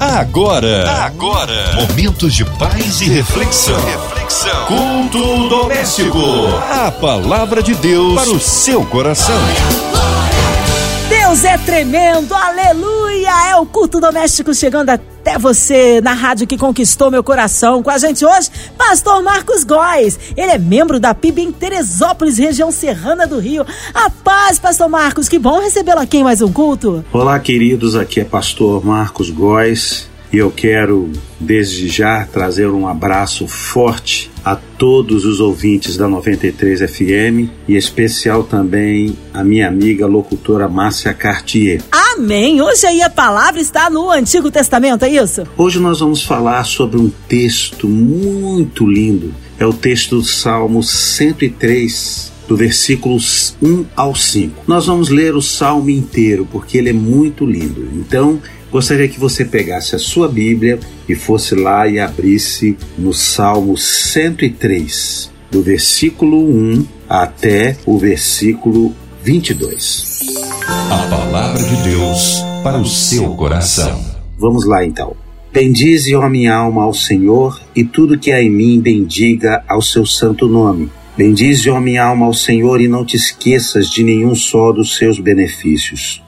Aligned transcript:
Agora, 0.00 0.88
agora, 1.04 1.74
momentos 1.74 2.32
de 2.32 2.44
paz 2.44 3.00
e 3.00 3.08
reflexão. 3.08 3.74
reflexão. 3.84 4.66
Culto 4.66 5.48
doméstico. 5.48 6.20
A 6.70 6.92
palavra 6.92 7.60
de 7.60 7.74
Deus 7.74 8.14
para 8.14 8.30
o 8.30 8.38
seu 8.38 8.86
coração. 8.86 9.34
Deus 11.08 11.42
é 11.42 11.58
tremendo, 11.58 12.32
aleluia! 12.32 13.50
É 13.50 13.56
o 13.56 13.66
culto 13.66 14.00
doméstico 14.00 14.54
chegando 14.54 14.90
até 15.28 15.38
você 15.38 16.00
na 16.00 16.14
rádio 16.14 16.46
que 16.46 16.56
conquistou 16.56 17.10
meu 17.10 17.22
coração. 17.22 17.82
Com 17.82 17.90
a 17.90 17.98
gente 17.98 18.24
hoje, 18.24 18.50
Pastor 18.78 19.22
Marcos 19.22 19.62
Góes. 19.62 20.18
Ele 20.34 20.52
é 20.52 20.58
membro 20.58 20.98
da 20.98 21.14
PIB 21.14 21.42
em 21.42 21.52
Teresópolis, 21.52 22.38
região 22.38 22.70
serrana 22.70 23.26
do 23.26 23.38
Rio. 23.38 23.66
A 23.92 24.08
paz, 24.08 24.58
Pastor 24.58 24.88
Marcos, 24.88 25.28
que 25.28 25.38
bom 25.38 25.60
recebê-lo 25.60 26.00
aqui 26.00 26.18
em 26.18 26.24
mais 26.24 26.40
um 26.40 26.50
culto. 26.50 27.04
Olá, 27.12 27.38
queridos, 27.38 27.94
aqui 27.94 28.20
é 28.20 28.24
Pastor 28.24 28.84
Marcos 28.84 29.28
Góes 29.28 30.08
e 30.32 30.38
eu 30.38 30.50
quero, 30.50 31.10
desde 31.40 31.88
já, 31.88 32.24
trazer 32.24 32.68
um 32.68 32.86
abraço 32.86 33.46
forte 33.46 34.30
a 34.44 34.54
todos 34.56 35.24
os 35.24 35.40
ouvintes 35.40 35.96
da 35.96 36.06
93 36.06 36.80
FM 36.90 37.50
e 37.66 37.76
especial 37.76 38.44
também 38.44 39.16
a 39.32 39.42
minha 39.42 39.68
amiga 39.68 40.06
locutora 40.06 40.68
Márcia 40.68 41.12
Cartier. 41.14 41.82
Amém! 41.90 42.60
Hoje 42.60 42.86
aí 42.86 43.02
a 43.02 43.10
palavra 43.10 43.60
está 43.60 43.88
no 43.88 44.10
Antigo 44.10 44.50
Testamento, 44.50 45.04
é 45.04 45.10
isso? 45.10 45.44
Hoje 45.56 45.78
nós 45.78 46.00
vamos 46.00 46.22
falar 46.22 46.64
sobre 46.64 46.98
um 46.98 47.10
texto 47.28 47.88
muito 47.88 48.86
lindo. 48.86 49.34
É 49.58 49.66
o 49.66 49.72
texto 49.72 50.16
do 50.16 50.24
Salmo 50.24 50.82
103, 50.82 52.32
do 52.46 52.56
versículos 52.56 53.56
1 53.60 53.86
ao 53.96 54.14
5. 54.14 54.64
Nós 54.66 54.86
vamos 54.86 55.08
ler 55.08 55.34
o 55.34 55.42
salmo 55.42 55.90
inteiro 55.90 56.46
porque 56.50 56.78
ele 56.78 56.90
é 56.90 56.92
muito 56.92 57.44
lindo. 57.44 57.88
Então, 57.94 58.40
Gostaria 58.70 59.08
que 59.08 59.18
você 59.18 59.44
pegasse 59.44 59.96
a 59.96 59.98
sua 59.98 60.28
Bíblia 60.28 60.78
e 61.08 61.14
fosse 61.14 61.54
lá 61.54 61.88
e 61.88 61.98
abrisse 61.98 62.76
no 62.98 63.14
Salmo 63.14 63.76
103, 63.76 65.32
do 65.50 65.62
versículo 65.62 66.38
1 66.38 66.86
até 67.08 67.76
o 67.86 67.96
versículo 67.96 68.94
22. 69.24 70.20
A 70.90 71.06
palavra 71.08 71.62
de 71.62 71.76
Deus 71.82 72.42
para 72.62 72.78
o 72.78 72.84
seu 72.84 73.34
coração. 73.34 74.04
Vamos 74.38 74.66
lá 74.66 74.84
então. 74.84 75.16
Bendize, 75.50 76.14
ó 76.14 76.28
minha 76.28 76.54
alma, 76.54 76.84
ao 76.84 76.92
Senhor, 76.92 77.58
e 77.74 77.82
tudo 77.82 78.18
que 78.18 78.30
há 78.30 78.42
em 78.42 78.50
mim 78.50 78.78
bendiga 78.80 79.64
ao 79.66 79.80
seu 79.80 80.04
santo 80.04 80.46
nome. 80.46 80.90
Bendize, 81.16 81.70
ó 81.70 81.80
minha 81.80 82.04
alma, 82.04 82.26
ao 82.26 82.34
Senhor, 82.34 82.80
e 82.82 82.86
não 82.86 83.04
te 83.04 83.16
esqueças 83.16 83.88
de 83.88 84.04
nenhum 84.04 84.34
só 84.34 84.70
dos 84.72 84.96
seus 84.96 85.18
benefícios. 85.18 86.22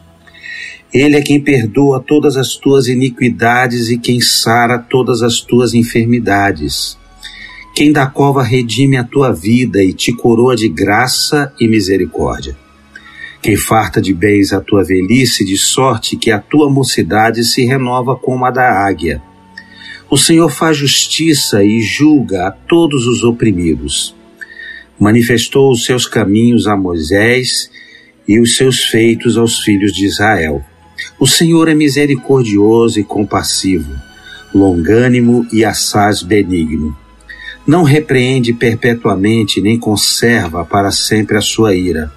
Ele 0.92 1.16
é 1.16 1.22
quem 1.22 1.40
perdoa 1.40 2.02
todas 2.04 2.36
as 2.36 2.56
tuas 2.56 2.88
iniquidades 2.88 3.90
e 3.90 3.98
quem 3.98 4.20
sara 4.20 4.76
todas 4.76 5.22
as 5.22 5.40
tuas 5.40 5.72
enfermidades. 5.72 6.98
Quem 7.76 7.92
da 7.92 8.06
cova 8.08 8.42
redime 8.42 8.96
a 8.96 9.04
tua 9.04 9.32
vida 9.32 9.80
e 9.82 9.92
te 9.92 10.12
coroa 10.12 10.56
de 10.56 10.68
graça 10.68 11.52
e 11.60 11.68
misericórdia. 11.68 12.56
Quem 13.40 13.56
farta 13.56 14.02
de 14.02 14.12
bens 14.12 14.52
a 14.52 14.60
tua 14.60 14.82
velhice, 14.82 15.44
de 15.44 15.56
sorte 15.56 16.16
que 16.16 16.32
a 16.32 16.40
tua 16.40 16.68
mocidade 16.68 17.44
se 17.44 17.64
renova 17.64 18.16
como 18.16 18.44
a 18.44 18.50
da 18.50 18.84
águia. 18.84 19.22
O 20.10 20.16
Senhor 20.16 20.50
faz 20.50 20.76
justiça 20.76 21.62
e 21.62 21.80
julga 21.80 22.48
a 22.48 22.50
todos 22.50 23.06
os 23.06 23.22
oprimidos. 23.22 24.14
Manifestou 24.98 25.70
os 25.70 25.84
seus 25.84 26.04
caminhos 26.04 26.66
a 26.66 26.76
Moisés 26.76 27.70
e 28.26 28.40
os 28.40 28.56
seus 28.56 28.84
feitos 28.84 29.38
aos 29.38 29.60
filhos 29.60 29.92
de 29.92 30.04
Israel. 30.04 30.64
O 31.18 31.26
Senhor 31.26 31.68
é 31.68 31.74
misericordioso 31.74 32.98
e 32.98 33.04
compassivo, 33.04 33.92
longânimo 34.54 35.46
e 35.52 35.64
assaz 35.64 36.22
benigno. 36.22 36.96
Não 37.66 37.82
repreende 37.82 38.52
perpetuamente, 38.52 39.60
nem 39.60 39.78
conserva 39.78 40.64
para 40.64 40.90
sempre 40.90 41.36
a 41.36 41.40
sua 41.40 41.74
ira. 41.74 42.12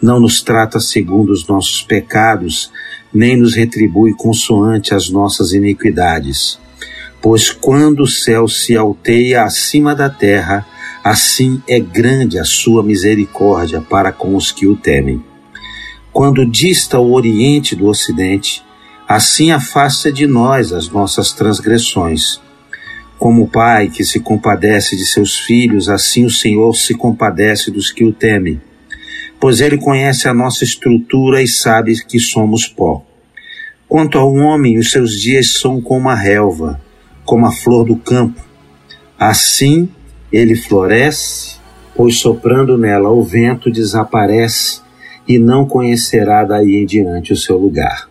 Não 0.00 0.20
nos 0.20 0.42
trata 0.42 0.78
segundo 0.78 1.30
os 1.30 1.46
nossos 1.48 1.82
pecados, 1.82 2.70
nem 3.12 3.36
nos 3.36 3.54
retribui 3.54 4.12
consoante 4.12 4.94
as 4.94 5.08
nossas 5.08 5.52
iniquidades. 5.52 6.58
Pois 7.20 7.50
quando 7.50 8.02
o 8.02 8.06
céu 8.06 8.46
se 8.46 8.76
alteia 8.76 9.42
acima 9.42 9.94
da 9.94 10.10
terra, 10.10 10.66
assim 11.02 11.62
é 11.66 11.80
grande 11.80 12.38
a 12.38 12.44
sua 12.44 12.82
misericórdia 12.82 13.80
para 13.80 14.12
com 14.12 14.36
os 14.36 14.52
que 14.52 14.66
o 14.66 14.76
temem. 14.76 15.24
Quando 16.16 16.46
dista 16.46 16.98
o 16.98 17.12
Oriente 17.12 17.76
do 17.76 17.88
Ocidente, 17.88 18.64
assim 19.06 19.50
afasta 19.50 20.10
de 20.10 20.26
nós 20.26 20.72
as 20.72 20.88
nossas 20.88 21.30
transgressões. 21.30 22.40
Como 23.18 23.42
o 23.42 23.46
Pai 23.46 23.90
que 23.90 24.02
se 24.02 24.20
compadece 24.20 24.96
de 24.96 25.04
seus 25.04 25.38
filhos, 25.38 25.90
assim 25.90 26.24
o 26.24 26.30
Senhor 26.30 26.74
se 26.74 26.94
compadece 26.94 27.70
dos 27.70 27.92
que 27.92 28.02
o 28.02 28.14
temem. 28.14 28.58
Pois 29.38 29.60
Ele 29.60 29.76
conhece 29.76 30.26
a 30.26 30.32
nossa 30.32 30.64
estrutura 30.64 31.42
e 31.42 31.46
sabe 31.46 32.02
que 32.06 32.18
somos 32.18 32.66
pó. 32.66 33.04
Quanto 33.86 34.16
ao 34.16 34.32
homem, 34.36 34.78
os 34.78 34.90
seus 34.90 35.20
dias 35.20 35.60
são 35.60 35.82
como 35.82 36.08
a 36.08 36.14
relva, 36.14 36.80
como 37.26 37.44
a 37.44 37.52
flor 37.52 37.84
do 37.84 37.96
campo. 37.96 38.40
Assim 39.18 39.86
ele 40.32 40.56
floresce, 40.56 41.58
pois 41.94 42.16
soprando 42.16 42.78
nela 42.78 43.10
o 43.10 43.22
vento 43.22 43.70
desaparece 43.70 44.85
e 45.26 45.38
não 45.38 45.66
conhecerá 45.66 46.44
daí 46.44 46.76
em 46.76 46.86
diante 46.86 47.32
o 47.32 47.36
seu 47.36 47.56
lugar. 47.56 48.08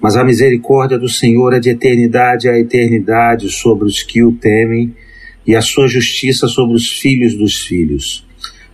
Mas 0.00 0.16
a 0.16 0.24
misericórdia 0.24 0.98
do 0.98 1.08
Senhor 1.08 1.52
é 1.52 1.60
de 1.60 1.70
eternidade 1.70 2.48
a 2.48 2.58
eternidade 2.58 3.50
sobre 3.50 3.86
os 3.86 4.02
que 4.02 4.22
o 4.22 4.32
temem, 4.32 4.94
e 5.46 5.56
a 5.56 5.62
sua 5.62 5.88
justiça 5.88 6.46
sobre 6.46 6.76
os 6.76 6.88
filhos 6.88 7.34
dos 7.34 7.62
filhos, 7.62 8.26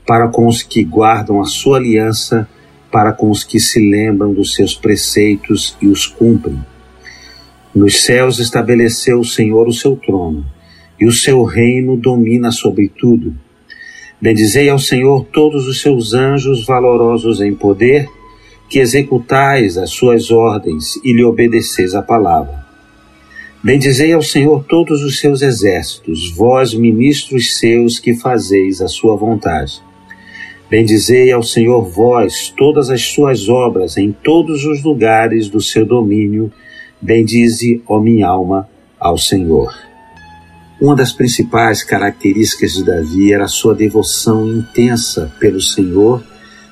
para 0.07 0.29
com 0.29 0.47
os 0.47 0.63
que 0.63 0.85
guardam 0.85 1.41
a 1.41 1.45
sua 1.45 1.79
aliança, 1.79 2.49
para 2.93 3.13
com 3.13 3.31
os 3.31 3.43
que 3.45 3.59
se 3.59 3.81
lembram 3.81 4.33
dos 4.33 4.55
seus 4.55 4.75
preceitos 4.75 5.77
e 5.81 5.87
os 5.87 6.07
cumprem. 6.07 6.59
Nos 7.75 8.05
céus 8.05 8.39
estabeleceu 8.39 9.21
o 9.21 9.25
Senhor 9.25 9.69
o 9.69 9.73
seu 9.73 9.97
trono, 9.97 10.47
e 11.01 11.07
o 11.07 11.13
seu 11.13 11.45
reino 11.45 11.97
domina 11.97 12.51
sobre 12.51 12.89
tudo. 12.89 13.35
Bendizei 14.21 14.69
ao 14.71 14.79
Senhor 14.79 15.27
todos 15.27 15.67
os 15.69 15.81
seus 15.81 16.15
anjos 16.15 16.65
valorosos 16.65 17.41
em 17.41 17.55
poder, 17.55 18.09
que 18.69 18.79
executais 18.79 19.77
as 19.77 19.91
suas 19.91 20.31
ordens 20.31 20.97
e 21.05 21.13
lhe 21.13 21.23
obedeceis 21.23 21.95
a 21.95 22.03
palavra. 22.03 22.65
Bendizei 23.63 24.13
ao 24.13 24.23
Senhor 24.23 24.65
todos 24.65 25.03
os 25.03 25.19
seus 25.19 25.43
exércitos, 25.43 26.33
vós, 26.35 26.73
ministros 26.73 27.59
seus, 27.59 27.99
que 27.99 28.15
fazeis 28.15 28.81
a 28.81 28.89
sua 28.89 29.17
vontade. 29.17 29.83
Bendizei 30.69 31.31
ao 31.31 31.43
Senhor 31.43 31.83
vós 31.83 32.53
todas 32.57 32.91
as 32.91 33.03
suas 33.03 33.49
obras 33.49 33.97
em 33.97 34.13
todos 34.13 34.65
os 34.65 34.83
lugares 34.83 35.49
do 35.49 35.61
seu 35.61 35.85
domínio. 35.85 36.51
Bendize, 37.01 37.83
ó 37.87 38.01
minha 38.01 38.27
alma, 38.27 38.69
ao 38.99 39.17
Senhor. 39.19 39.86
Uma 40.79 40.95
das 40.95 41.11
principais 41.11 41.83
características 41.83 42.75
de 42.75 42.85
Davi 42.85 43.33
era 43.33 43.45
a 43.45 43.49
sua 43.49 43.75
devoção 43.75 44.47
intensa 44.47 45.33
pelo 45.41 45.61
Senhor 45.61 46.23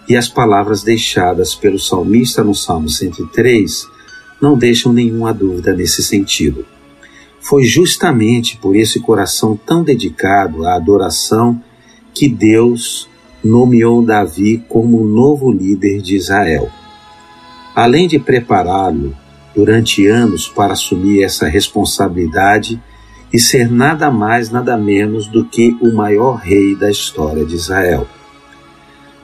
e 0.07 0.15
as 0.15 0.29
palavras 0.29 0.83
deixadas 0.83 1.55
pelo 1.55 1.79
salmista 1.79 2.45
no 2.45 2.55
Salmo 2.55 2.89
103 2.89 3.87
não 4.43 4.59
deixam 4.59 4.93
nenhuma 4.93 5.33
dúvida 5.33 5.73
nesse 5.73 6.03
sentido. 6.03 6.67
Foi 7.41 7.65
justamente 7.65 8.59
por 8.59 8.77
esse 8.77 9.01
coração 9.01 9.57
tão 9.57 9.83
dedicado 9.83 10.67
à 10.67 10.75
adoração 10.75 11.59
que 12.13 12.29
Deus 12.29 13.09
nomeou 13.43 14.05
Davi 14.05 14.63
como 14.69 15.01
o 15.01 15.07
novo 15.07 15.51
líder 15.51 16.03
de 16.03 16.17
Israel. 16.17 16.71
Além 17.75 18.07
de 18.07 18.19
prepará-lo 18.19 19.17
durante 19.55 20.07
anos 20.07 20.47
para 20.47 20.75
assumir 20.75 21.23
essa 21.23 21.49
responsabilidade, 21.49 22.81
e 23.35 23.41
ser 23.41 23.69
nada 23.69 24.13
mais, 24.13 24.49
nada 24.49 24.77
menos 24.77 25.27
do 25.27 25.45
que 25.45 25.77
o 25.81 25.93
maior 25.93 26.37
rei 26.37 26.77
da 26.77 26.89
história 26.89 27.45
de 27.45 27.57
Israel. 27.57 28.07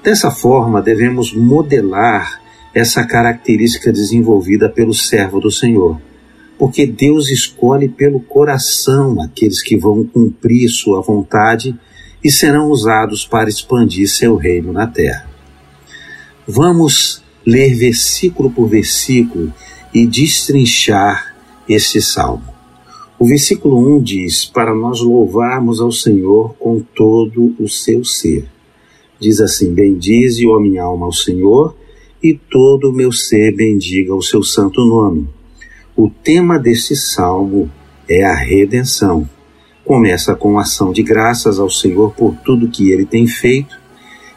Dessa 0.03 0.33
forma, 0.33 0.83
devemos 0.83 1.33
modelar 1.33 2.43
essa 2.75 3.05
característica 3.07 3.93
desenvolvida 3.93 4.69
pelo 4.69 4.93
servo 4.93 5.39
do 5.39 5.49
Senhor, 5.49 6.03
porque 6.59 6.89
Deus 6.89 7.31
escolhe 7.31 7.89
pelo 7.89 8.19
coração 8.19 9.23
aqueles 9.23 9.62
que 9.62 9.77
vão 9.77 10.03
cumprir 10.03 10.69
sua 10.71 11.01
vontade 11.01 11.79
e 12.23 12.33
serão 12.33 12.69
usados 12.69 13.25
para 13.25 13.49
expandir 13.49 14.09
seu 14.09 14.35
reino 14.35 14.73
na 14.73 14.89
terra. 14.89 15.31
Vamos 16.49 17.23
ler 17.47 17.77
versículo 17.77 18.51
por 18.51 18.69
versículo 18.69 19.55
e 19.95 20.05
destrinchar 20.05 21.33
este 21.69 22.03
salmo. 22.03 22.50
O 23.20 23.26
versículo 23.26 23.96
1 23.96 24.02
diz: 24.02 24.46
Para 24.46 24.75
nós 24.75 25.02
louvarmos 25.02 25.78
ao 25.78 25.93
Senhor 25.93 26.55
com 26.55 26.81
todo 26.81 27.55
o 27.61 27.69
seu 27.69 28.02
ser. 28.02 28.49
Diz 29.20 29.40
assim: 29.40 29.75
Bendize, 29.75 30.46
ó 30.46 30.58
minha 30.58 30.84
alma, 30.84 31.05
ao 31.05 31.12
Senhor, 31.12 31.76
e 32.22 32.32
todo 32.32 32.88
o 32.88 32.93
meu 32.94 33.12
ser 33.12 33.55
bendiga 33.55 34.14
o 34.14 34.22
seu 34.22 34.43
santo 34.43 34.87
nome. 34.87 35.28
O 35.94 36.08
tema 36.08 36.58
deste 36.58 36.96
salmo 36.96 37.70
é 38.08 38.25
a 38.25 38.34
redenção. 38.34 39.28
Começa 39.84 40.34
com 40.34 40.58
ação 40.58 40.90
de 40.90 41.02
graças 41.02 41.58
ao 41.58 41.69
Senhor 41.69 42.14
por 42.14 42.34
tudo 42.37 42.70
que 42.70 42.90
ele 42.90 43.05
tem 43.05 43.26
feito 43.26 43.78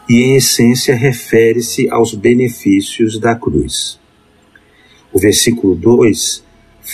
e, 0.10 0.16
em 0.16 0.36
essência, 0.36 0.94
refere-se 0.94 1.90
aos 1.90 2.14
benefícios 2.14 3.18
da 3.18 3.34
cruz. 3.34 3.98
O 5.14 5.20
versículo 5.20 5.74
2 5.74 6.43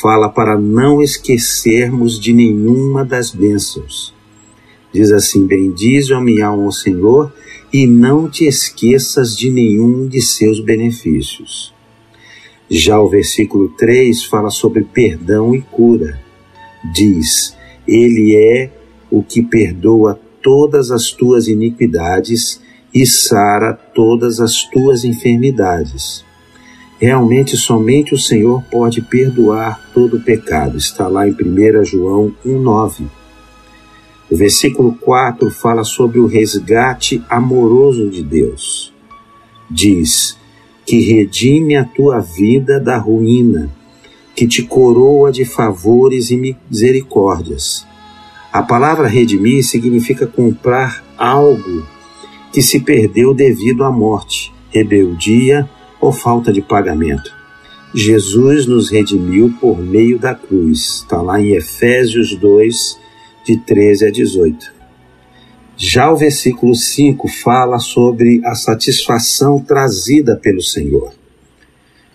fala 0.02 0.30
para 0.30 0.58
não 0.58 1.02
esquecermos 1.02 2.20
de 2.20 2.34
nenhuma 2.34 3.04
das 3.04 3.32
bênçãos. 3.32 4.14
Diz 4.94 5.12
assim: 5.12 5.46
Bendize 5.46 6.14
a 6.14 6.20
minha 6.20 6.48
alma 6.48 6.72
Senhor 6.72 7.32
e 7.72 7.86
não 7.86 8.30
te 8.30 8.46
esqueças 8.46 9.38
de 9.38 9.50
nenhum 9.52 10.08
de 10.08 10.22
seus 10.22 10.60
benefícios. 10.60 11.74
Já 12.70 13.00
o 13.00 13.10
versículo 13.10 13.70
3 13.70 14.26
fala 14.26 14.50
sobre 14.50 14.84
perdão 14.84 15.56
e 15.56 15.62
cura. 15.62 16.20
Diz: 16.94 17.56
Ele 17.88 18.36
é 18.36 18.72
o 19.12 19.24
que 19.24 19.42
perdoa 19.42 20.20
todas 20.42 20.92
as 20.92 21.12
tuas 21.12 21.48
iniquidades 21.48 22.62
e 22.94 23.06
sara 23.06 23.74
todas 23.74 24.40
as 24.40 24.64
tuas 24.70 25.04
enfermidades. 25.04 26.24
Realmente, 27.00 27.56
somente 27.56 28.14
o 28.14 28.18
Senhor 28.18 28.62
pode 28.64 29.02
perdoar 29.02 29.90
todo 29.94 30.18
o 30.18 30.22
pecado. 30.22 30.78
Está 30.78 31.08
lá 31.08 31.26
em 31.26 31.32
1 31.32 31.86
João 31.86 32.36
1,9. 32.46 33.06
O 34.30 34.36
versículo 34.36 34.94
4 35.00 35.50
fala 35.50 35.86
sobre 35.86 36.20
o 36.20 36.28
resgate 36.28 37.24
amoroso 37.30 38.10
de 38.10 38.22
Deus. 38.22 38.94
Diz: 39.72 40.38
Que 40.86 41.00
redime 41.00 41.78
a 41.78 41.86
tua 41.86 42.20
vida 42.20 42.82
da 42.82 42.98
ruína, 42.98 43.72
que 44.36 44.46
te 44.46 44.64
coroa 44.64 45.32
de 45.32 45.46
favores 45.46 46.30
e 46.32 46.56
misericórdias. 46.70 47.88
A 48.52 48.62
palavra 48.62 49.08
redimir 49.08 49.64
significa 49.64 50.28
comprar 50.28 51.02
algo 51.18 51.86
que 52.52 52.62
se 52.62 52.82
perdeu 52.82 53.34
devido 53.34 53.86
à 53.86 53.92
morte, 53.92 54.52
rebeldia 54.70 55.70
ou 56.00 56.12
falta 56.12 56.52
de 56.52 56.62
pagamento. 56.62 57.34
Jesus 57.94 58.66
nos 58.68 58.92
redimiu 58.92 59.54
por 59.60 59.80
meio 59.80 60.20
da 60.20 60.36
cruz. 60.36 61.02
Está 61.02 61.22
lá 61.22 61.42
em 61.42 61.56
Efésios 61.56 62.36
2, 62.36 63.00
de 63.46 63.58
13 63.58 64.08
a 64.08 64.12
18. 64.12 64.74
Já 65.76 66.12
o 66.12 66.18
versículo 66.18 66.76
5 66.76 67.28
fala 67.28 67.80
sobre 67.80 68.42
a 68.46 68.54
satisfação 68.54 69.60
trazida 69.60 70.36
pelo 70.36 70.62
Senhor. 70.62 71.14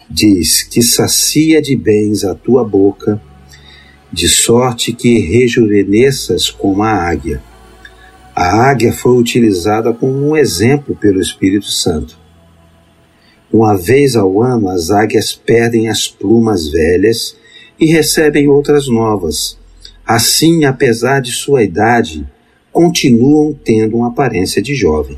Diz 0.08 0.62
que 0.62 0.82
sacia 0.82 1.60
de 1.60 1.74
bens 1.74 2.24
a 2.24 2.34
tua 2.34 2.62
boca, 2.62 3.20
de 4.12 4.28
sorte 4.28 4.92
que 4.92 5.18
rejuvenesças 5.18 6.50
como 6.50 6.82
a 6.82 6.92
águia. 6.92 7.42
A 8.36 8.70
águia 8.70 8.92
foi 8.92 9.16
utilizada 9.18 9.92
como 9.92 10.28
um 10.28 10.36
exemplo 10.36 10.94
pelo 10.94 11.20
Espírito 11.20 11.70
Santo. 11.70 12.18
Uma 13.54 13.76
vez 13.76 14.16
ao 14.16 14.42
ano, 14.42 14.68
as 14.68 14.90
águias 14.90 15.32
perdem 15.32 15.88
as 15.88 16.08
plumas 16.08 16.68
velhas 16.68 17.36
e 17.78 17.86
recebem 17.86 18.48
outras 18.48 18.88
novas. 18.88 19.56
Assim, 20.04 20.64
apesar 20.64 21.20
de 21.20 21.30
sua 21.30 21.62
idade, 21.62 22.26
continuam 22.72 23.56
tendo 23.64 23.98
uma 23.98 24.08
aparência 24.08 24.60
de 24.60 24.74
jovem. 24.74 25.16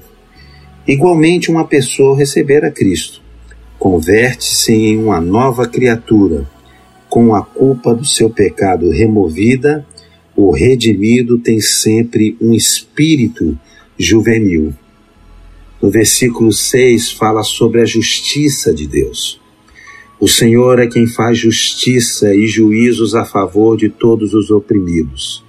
Igualmente, 0.86 1.50
uma 1.50 1.66
pessoa 1.66 2.14
receber 2.14 2.62
a 2.62 2.70
Cristo 2.70 3.24
converte-se 3.78 4.72
em 4.72 4.98
uma 4.98 5.20
nova 5.20 5.66
criatura, 5.66 6.46
com 7.08 7.34
a 7.34 7.42
culpa 7.42 7.94
do 7.94 8.04
seu 8.04 8.28
pecado 8.28 8.90
removida 8.90 9.86
o 10.36 10.50
redimido 10.50 11.38
tem 11.38 11.60
sempre 11.60 12.36
um 12.38 12.52
espírito 12.52 13.58
juvenil. 13.98 14.74
No 15.80 15.90
versículo 15.90 16.52
6 16.52 17.12
fala 17.12 17.42
sobre 17.42 17.80
a 17.80 17.84
justiça 17.84 18.72
de 18.72 18.86
Deus. 18.86 19.40
O 20.18 20.26
Senhor 20.26 20.78
é 20.78 20.86
quem 20.86 21.06
faz 21.06 21.38
justiça 21.38 22.34
e 22.34 22.46
juízos 22.46 23.14
a 23.14 23.24
favor 23.24 23.76
de 23.76 23.88
todos 23.88 24.32
os 24.32 24.50
oprimidos. 24.50 25.44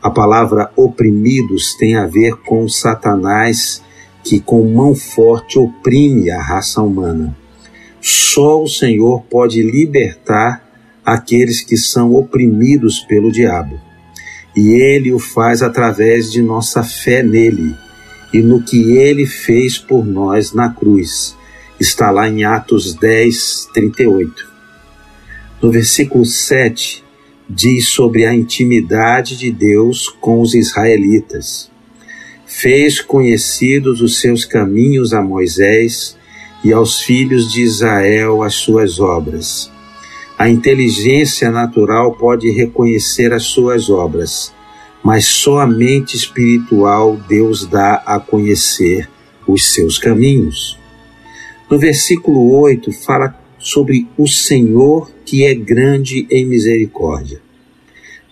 A 0.00 0.10
palavra 0.10 0.70
oprimidos 0.76 1.74
tem 1.74 1.96
a 1.96 2.06
ver 2.06 2.36
com 2.36 2.68
Satanás, 2.68 3.82
que 4.22 4.38
com 4.38 4.64
mão 4.72 4.94
forte 4.94 5.58
oprime 5.58 6.30
a 6.30 6.40
raça 6.40 6.80
humana. 6.80 7.36
Só 8.00 8.62
o 8.62 8.68
Senhor 8.68 9.22
pode 9.22 9.62
libertar 9.62 10.62
aqueles 11.04 11.60
que 11.60 11.76
são 11.76 12.14
oprimidos 12.14 13.00
pelo 13.00 13.32
diabo 13.32 13.80
e 14.56 14.72
ele 14.74 15.12
o 15.12 15.18
faz 15.18 15.62
através 15.62 16.30
de 16.30 16.40
nossa 16.40 16.82
fé 16.82 17.22
nele 17.22 17.74
e 18.34 18.42
no 18.42 18.60
que 18.60 18.96
ele 18.98 19.26
fez 19.26 19.78
por 19.78 20.04
nós 20.04 20.52
na 20.52 20.68
cruz. 20.68 21.36
Está 21.78 22.10
lá 22.10 22.28
em 22.28 22.42
Atos 22.42 22.92
10, 22.92 23.68
38. 23.72 24.52
No 25.62 25.70
versículo 25.70 26.24
7, 26.24 27.04
diz 27.48 27.86
sobre 27.90 28.26
a 28.26 28.34
intimidade 28.34 29.36
de 29.36 29.52
Deus 29.52 30.08
com 30.20 30.40
os 30.40 30.52
israelitas. 30.52 31.70
Fez 32.44 33.00
conhecidos 33.00 34.00
os 34.00 34.20
seus 34.20 34.44
caminhos 34.44 35.14
a 35.14 35.22
Moisés 35.22 36.16
e 36.64 36.72
aos 36.72 37.00
filhos 37.00 37.52
de 37.52 37.62
Israel 37.62 38.42
as 38.42 38.56
suas 38.56 38.98
obras. 38.98 39.70
A 40.36 40.48
inteligência 40.48 41.52
natural 41.52 42.16
pode 42.16 42.50
reconhecer 42.50 43.32
as 43.32 43.44
suas 43.44 43.88
obras, 43.88 44.52
mas 45.04 45.26
só 45.26 45.58
a 45.58 45.66
mente 45.66 46.16
espiritual 46.16 47.20
Deus 47.28 47.66
dá 47.66 47.96
a 48.06 48.18
conhecer 48.18 49.06
os 49.46 49.74
seus 49.74 49.98
caminhos. 49.98 50.78
No 51.70 51.78
versículo 51.78 52.50
8 52.50 52.90
fala 52.90 53.38
sobre 53.58 54.08
o 54.16 54.26
Senhor 54.26 55.10
que 55.26 55.44
é 55.44 55.54
grande 55.54 56.26
em 56.30 56.46
misericórdia. 56.46 57.42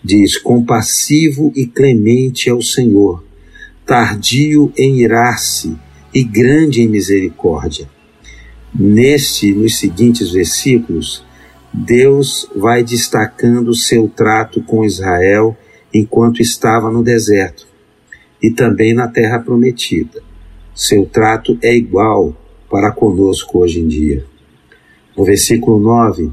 Diz: 0.03 0.35
compassivo 0.37 1.53
e 1.55 1.67
clemente 1.67 2.49
é 2.49 2.53
o 2.53 2.61
Senhor, 2.61 3.23
tardio 3.85 4.73
em 4.75 5.01
irar-se 5.01 5.77
e 6.11 6.23
grande 6.23 6.81
em 6.81 6.87
misericórdia. 6.87 7.87
Neste, 8.73 9.51
nos 9.53 9.77
seguintes 9.77 10.31
versículos, 10.31 11.23
Deus 11.71 12.49
vai 12.55 12.83
destacando 12.83 13.69
o 13.69 13.75
seu 13.75 14.07
trato 14.07 14.61
com 14.63 14.83
Israel 14.83 15.55
enquanto 15.93 16.41
estava 16.41 16.89
no 16.89 17.03
deserto 17.03 17.67
e 18.41 18.49
também 18.49 18.93
na 18.93 19.07
terra 19.07 19.39
prometida. 19.39 20.21
Seu 20.75 21.05
trato 21.05 21.57
é 21.61 21.73
igual 21.75 22.35
para 22.69 22.91
conosco 22.91 23.59
hoje 23.59 23.79
em 23.79 23.87
dia. 23.87 24.25
No 25.15 25.23
versículo 25.23 25.79
9, 25.79 26.31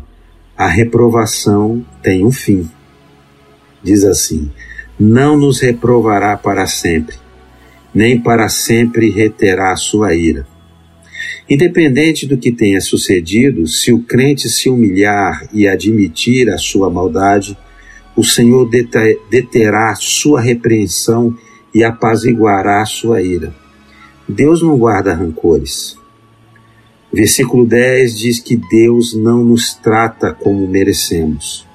a 0.56 0.66
reprovação 0.66 1.84
tem 2.02 2.24
um 2.24 2.32
fim. 2.32 2.68
Diz 3.82 4.04
assim: 4.04 4.50
Não 4.98 5.36
nos 5.36 5.60
reprovará 5.60 6.36
para 6.36 6.66
sempre, 6.66 7.16
nem 7.94 8.18
para 8.18 8.48
sempre 8.48 9.10
reterá 9.10 9.72
a 9.72 9.76
sua 9.76 10.14
ira. 10.14 10.46
Independente 11.48 12.26
do 12.26 12.38
que 12.38 12.52
tenha 12.52 12.80
sucedido, 12.80 13.66
se 13.66 13.92
o 13.92 14.02
crente 14.02 14.48
se 14.48 14.70
humilhar 14.70 15.48
e 15.52 15.66
admitir 15.66 16.48
a 16.48 16.56
sua 16.56 16.88
maldade, 16.88 17.58
o 18.20 18.24
Senhor 18.24 18.68
deterá 19.30 19.94
sua 19.94 20.42
repreensão 20.42 21.34
e 21.74 21.82
apaziguará 21.82 22.84
sua 22.84 23.22
ira. 23.22 23.54
Deus 24.28 24.60
não 24.60 24.76
guarda 24.76 25.14
rancores. 25.14 25.96
Versículo 27.10 27.64
10 27.64 28.18
diz 28.18 28.38
que 28.38 28.56
Deus 28.56 29.14
não 29.14 29.42
nos 29.42 29.72
trata 29.72 30.34
como 30.34 30.68
merecemos. 30.68 31.66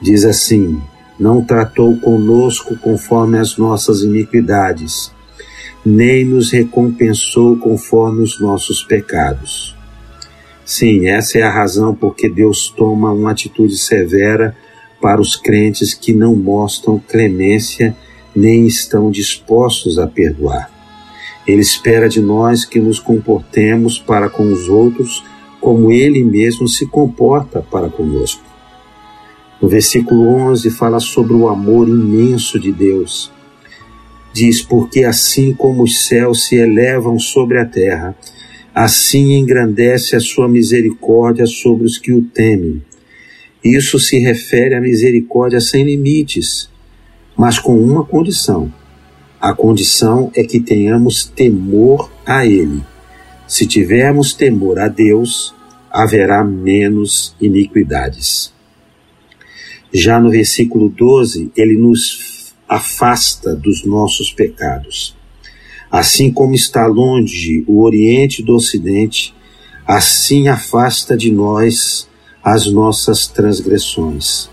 Diz 0.00 0.24
assim: 0.24 0.80
Não 1.20 1.44
tratou 1.44 1.94
conosco 1.98 2.74
conforme 2.78 3.38
as 3.38 3.58
nossas 3.58 4.00
iniquidades, 4.00 5.12
nem 5.84 6.24
nos 6.24 6.50
recompensou 6.50 7.58
conforme 7.58 8.22
os 8.22 8.40
nossos 8.40 8.82
pecados. 8.82 9.76
Sim, 10.64 11.06
essa 11.06 11.38
é 11.38 11.42
a 11.42 11.50
razão 11.50 11.94
porque 11.94 12.30
Deus 12.30 12.72
toma 12.74 13.12
uma 13.12 13.32
atitude 13.32 13.76
severa 13.76 14.56
para 15.04 15.20
os 15.20 15.36
crentes 15.36 15.92
que 15.92 16.14
não 16.14 16.34
mostram 16.34 16.98
clemência 16.98 17.94
nem 18.34 18.66
estão 18.66 19.10
dispostos 19.10 19.98
a 19.98 20.06
perdoar. 20.06 20.70
Ele 21.46 21.60
espera 21.60 22.08
de 22.08 22.22
nós 22.22 22.64
que 22.64 22.80
nos 22.80 22.98
comportemos 22.98 23.98
para 23.98 24.30
com 24.30 24.50
os 24.50 24.66
outros 24.66 25.22
como 25.60 25.92
ele 25.92 26.24
mesmo 26.24 26.66
se 26.66 26.86
comporta 26.86 27.60
para 27.60 27.90
conosco. 27.90 28.42
No 29.60 29.68
versículo 29.68 30.26
11 30.26 30.70
fala 30.70 30.98
sobre 31.00 31.34
o 31.34 31.50
amor 31.50 31.86
imenso 31.86 32.58
de 32.58 32.72
Deus 32.72 33.30
diz: 34.32 34.62
Porque 34.62 35.04
assim 35.04 35.52
como 35.52 35.82
os 35.82 36.06
céus 36.06 36.46
se 36.46 36.56
elevam 36.56 37.18
sobre 37.18 37.58
a 37.58 37.66
terra, 37.66 38.16
assim 38.74 39.34
engrandece 39.34 40.16
a 40.16 40.20
sua 40.20 40.48
misericórdia 40.48 41.44
sobre 41.44 41.84
os 41.84 41.98
que 41.98 42.10
o 42.10 42.22
temem. 42.22 42.82
Isso 43.64 43.98
se 43.98 44.18
refere 44.18 44.74
à 44.74 44.80
misericórdia 44.80 45.58
sem 45.58 45.84
limites, 45.84 46.68
mas 47.34 47.58
com 47.58 47.76
uma 47.78 48.04
condição. 48.04 48.70
A 49.40 49.54
condição 49.54 50.30
é 50.36 50.44
que 50.44 50.60
tenhamos 50.60 51.24
temor 51.24 52.12
a 52.26 52.44
Ele. 52.44 52.82
Se 53.48 53.66
tivermos 53.66 54.34
temor 54.34 54.78
a 54.78 54.88
Deus, 54.88 55.54
haverá 55.90 56.44
menos 56.44 57.34
iniquidades. 57.40 58.52
Já 59.92 60.20
no 60.20 60.30
versículo 60.30 60.88
12, 60.88 61.52
ele 61.56 61.78
nos 61.78 62.52
afasta 62.68 63.54
dos 63.54 63.84
nossos 63.84 64.32
pecados. 64.32 65.16
Assim 65.90 66.32
como 66.32 66.54
está 66.54 66.86
longe 66.86 67.64
o 67.68 67.80
Oriente 67.80 68.42
do 68.42 68.56
Ocidente, 68.56 69.32
assim 69.86 70.48
afasta 70.48 71.16
de 71.16 71.30
nós 71.30 72.08
as 72.44 72.70
nossas 72.70 73.26
transgressões. 73.26 74.50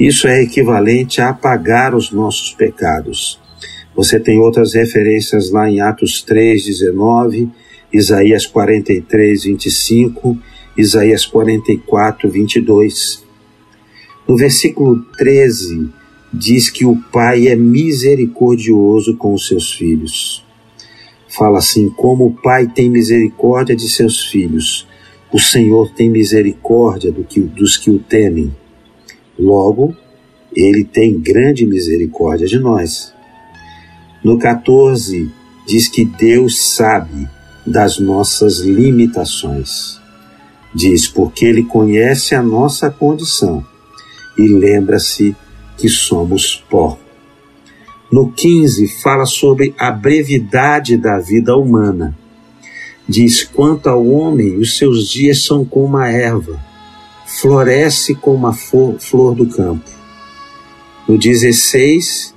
Isso 0.00 0.26
é 0.26 0.42
equivalente 0.42 1.20
a 1.20 1.28
apagar 1.28 1.94
os 1.94 2.10
nossos 2.10 2.54
pecados. 2.54 3.38
Você 3.94 4.18
tem 4.18 4.38
outras 4.38 4.74
referências 4.74 5.50
lá 5.50 5.68
em 5.68 5.80
Atos 5.80 6.22
3, 6.22 6.64
19, 6.64 7.50
Isaías 7.92 8.46
43, 8.46 9.44
25, 9.44 10.38
Isaías 10.76 11.26
44, 11.26 12.30
22. 12.30 13.24
No 14.26 14.36
versículo 14.36 15.02
13, 15.18 15.90
diz 16.32 16.70
que 16.70 16.86
o 16.86 16.96
Pai 17.12 17.48
é 17.48 17.56
misericordioso 17.56 19.16
com 19.16 19.34
os 19.34 19.48
seus 19.48 19.72
filhos. 19.72 20.44
Fala 21.28 21.58
assim: 21.58 21.90
como 21.90 22.26
o 22.26 22.34
Pai 22.34 22.68
tem 22.68 22.88
misericórdia 22.88 23.76
de 23.76 23.88
seus 23.88 24.24
filhos, 24.24 24.87
o 25.32 25.38
Senhor 25.38 25.90
tem 25.92 26.08
misericórdia 26.08 27.12
do 27.12 27.22
que, 27.22 27.40
dos 27.40 27.76
que 27.76 27.90
o 27.90 27.98
temem. 27.98 28.54
Logo, 29.38 29.94
ele 30.54 30.84
tem 30.84 31.18
grande 31.18 31.66
misericórdia 31.66 32.46
de 32.46 32.58
nós. 32.58 33.12
No 34.24 34.38
14, 34.38 35.30
diz 35.66 35.88
que 35.88 36.04
Deus 36.04 36.74
sabe 36.74 37.28
das 37.66 37.98
nossas 37.98 38.60
limitações. 38.60 40.00
Diz, 40.74 41.06
porque 41.06 41.44
ele 41.44 41.64
conhece 41.64 42.34
a 42.34 42.42
nossa 42.42 42.90
condição 42.90 43.64
e 44.36 44.48
lembra-se 44.48 45.36
que 45.76 45.88
somos 45.88 46.64
pó. 46.70 46.98
No 48.10 48.32
15, 48.32 48.88
fala 49.02 49.26
sobre 49.26 49.74
a 49.78 49.90
brevidade 49.90 50.96
da 50.96 51.18
vida 51.18 51.54
humana 51.56 52.16
Diz: 53.08 53.42
Quanto 53.42 53.86
ao 53.88 54.06
homem, 54.06 54.58
os 54.58 54.76
seus 54.76 55.08
dias 55.08 55.42
são 55.42 55.64
como 55.64 55.96
a 55.96 56.08
erva, 56.08 56.60
floresce 57.26 58.14
como 58.14 58.46
a 58.46 58.52
flor 58.52 59.34
do 59.34 59.46
campo. 59.46 59.88
No 61.08 61.16
16, 61.16 62.34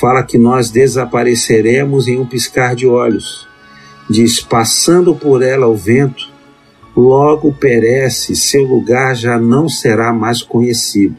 fala 0.00 0.22
que 0.22 0.38
nós 0.38 0.70
desapareceremos 0.70 2.08
em 2.08 2.18
um 2.18 2.24
piscar 2.24 2.74
de 2.74 2.86
olhos. 2.86 3.46
Diz: 4.08 4.40
Passando 4.40 5.14
por 5.14 5.42
ela 5.42 5.66
o 5.66 5.76
vento, 5.76 6.32
logo 6.96 7.52
perece, 7.52 8.34
seu 8.34 8.64
lugar 8.64 9.14
já 9.14 9.38
não 9.38 9.68
será 9.68 10.10
mais 10.10 10.40
conhecido. 10.40 11.16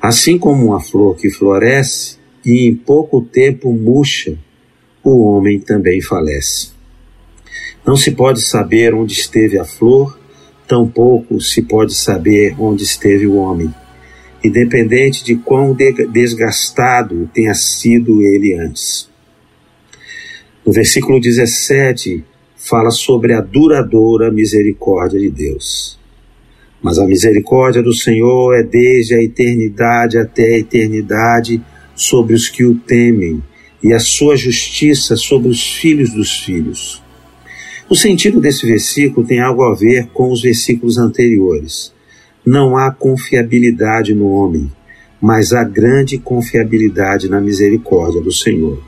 Assim 0.00 0.38
como 0.38 0.68
uma 0.68 0.80
flor 0.80 1.16
que 1.16 1.30
floresce 1.30 2.16
e 2.42 2.66
em 2.66 2.74
pouco 2.74 3.20
tempo 3.20 3.70
murcha, 3.74 4.38
o 5.04 5.22
homem 5.22 5.60
também 5.60 6.00
falece. 6.00 6.77
Não 7.88 7.96
se 7.96 8.10
pode 8.10 8.42
saber 8.42 8.92
onde 8.92 9.14
esteve 9.14 9.58
a 9.58 9.64
flor, 9.64 10.20
tampouco 10.68 11.40
se 11.40 11.62
pode 11.62 11.94
saber 11.94 12.54
onde 12.58 12.82
esteve 12.82 13.26
o 13.26 13.36
homem, 13.36 13.74
independente 14.44 15.24
de 15.24 15.36
quão 15.36 15.74
desgastado 16.12 17.30
tenha 17.32 17.54
sido 17.54 18.20
ele 18.20 18.52
antes. 18.52 19.08
No 20.66 20.70
versículo 20.70 21.18
17, 21.18 22.22
fala 22.58 22.90
sobre 22.90 23.32
a 23.32 23.40
duradoura 23.40 24.30
misericórdia 24.30 25.18
de 25.18 25.30
Deus. 25.30 25.98
Mas 26.82 26.98
a 26.98 27.06
misericórdia 27.06 27.82
do 27.82 27.94
Senhor 27.94 28.54
é 28.54 28.62
desde 28.62 29.14
a 29.14 29.22
eternidade 29.22 30.18
até 30.18 30.44
a 30.44 30.58
eternidade 30.58 31.58
sobre 31.96 32.34
os 32.34 32.50
que 32.50 32.66
o 32.66 32.74
temem, 32.74 33.42
e 33.82 33.94
a 33.94 33.98
sua 33.98 34.36
justiça 34.36 35.16
sobre 35.16 35.48
os 35.48 35.72
filhos 35.72 36.12
dos 36.12 36.44
filhos 36.44 37.07
o 37.90 37.94
sentido 37.94 38.40
desse 38.40 38.66
versículo 38.66 39.26
tem 39.26 39.40
algo 39.40 39.62
a 39.62 39.74
ver 39.74 40.08
com 40.08 40.30
os 40.30 40.42
versículos 40.42 40.98
anteriores. 40.98 41.92
Não 42.44 42.76
há 42.76 42.90
confiabilidade 42.90 44.14
no 44.14 44.28
homem, 44.28 44.70
mas 45.20 45.52
há 45.52 45.64
grande 45.64 46.18
confiabilidade 46.18 47.28
na 47.28 47.40
misericórdia 47.40 48.20
do 48.20 48.30
Senhor. 48.30 48.82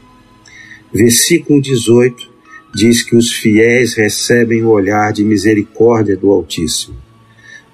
Versículo 0.92 1.62
18 1.62 2.30
diz 2.74 3.02
que 3.02 3.16
os 3.16 3.32
fiéis 3.32 3.94
recebem 3.94 4.62
o 4.62 4.68
olhar 4.68 5.12
de 5.12 5.24
misericórdia 5.24 6.16
do 6.16 6.30
Altíssimo. 6.30 6.96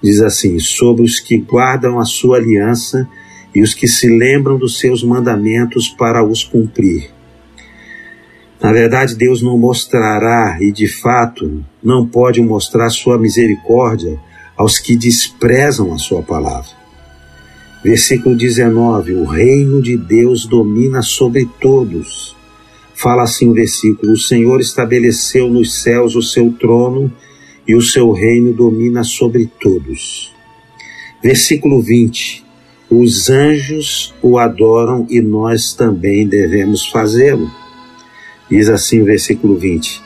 Diz 0.02 0.20
assim: 0.20 0.58
sobre 0.58 1.04
os 1.04 1.18
que 1.18 1.38
guardam 1.38 1.98
a 1.98 2.04
sua 2.04 2.36
aliança 2.36 3.08
e 3.54 3.62
os 3.62 3.74
que 3.74 3.88
se 3.88 4.08
lembram 4.08 4.58
dos 4.58 4.78
seus 4.78 5.02
mandamentos 5.02 5.88
para 5.88 6.24
os 6.24 6.44
cumprir. 6.44 7.15
Na 8.60 8.72
verdade, 8.72 9.14
Deus 9.14 9.42
não 9.42 9.58
mostrará, 9.58 10.58
e 10.60 10.72
de 10.72 10.88
fato 10.88 11.64
não 11.82 12.06
pode 12.06 12.40
mostrar 12.40 12.88
sua 12.90 13.18
misericórdia 13.18 14.18
aos 14.56 14.78
que 14.78 14.96
desprezam 14.96 15.92
a 15.92 15.98
sua 15.98 16.22
palavra. 16.22 16.70
Versículo 17.84 18.34
19: 18.34 19.14
O 19.14 19.24
reino 19.24 19.82
de 19.82 19.96
Deus 19.96 20.46
domina 20.46 21.02
sobre 21.02 21.48
todos. 21.60 22.34
Fala 22.94 23.22
assim 23.24 23.48
o 23.48 23.52
versículo: 23.52 24.12
O 24.12 24.18
Senhor 24.18 24.60
estabeleceu 24.60 25.48
nos 25.50 25.82
céus 25.82 26.16
o 26.16 26.22
seu 26.22 26.50
trono 26.52 27.12
e 27.68 27.74
o 27.74 27.82
seu 27.82 28.10
reino 28.12 28.52
domina 28.52 29.04
sobre 29.04 29.50
todos. 29.60 30.34
Versículo 31.22 31.82
20: 31.82 32.42
Os 32.88 33.28
anjos 33.28 34.14
o 34.22 34.38
adoram 34.38 35.06
e 35.10 35.20
nós 35.20 35.74
também 35.74 36.26
devemos 36.26 36.86
fazê-lo. 36.88 37.50
Diz 38.48 38.68
assim 38.68 39.00
o 39.00 39.04
versículo 39.04 39.56
20: 39.56 40.02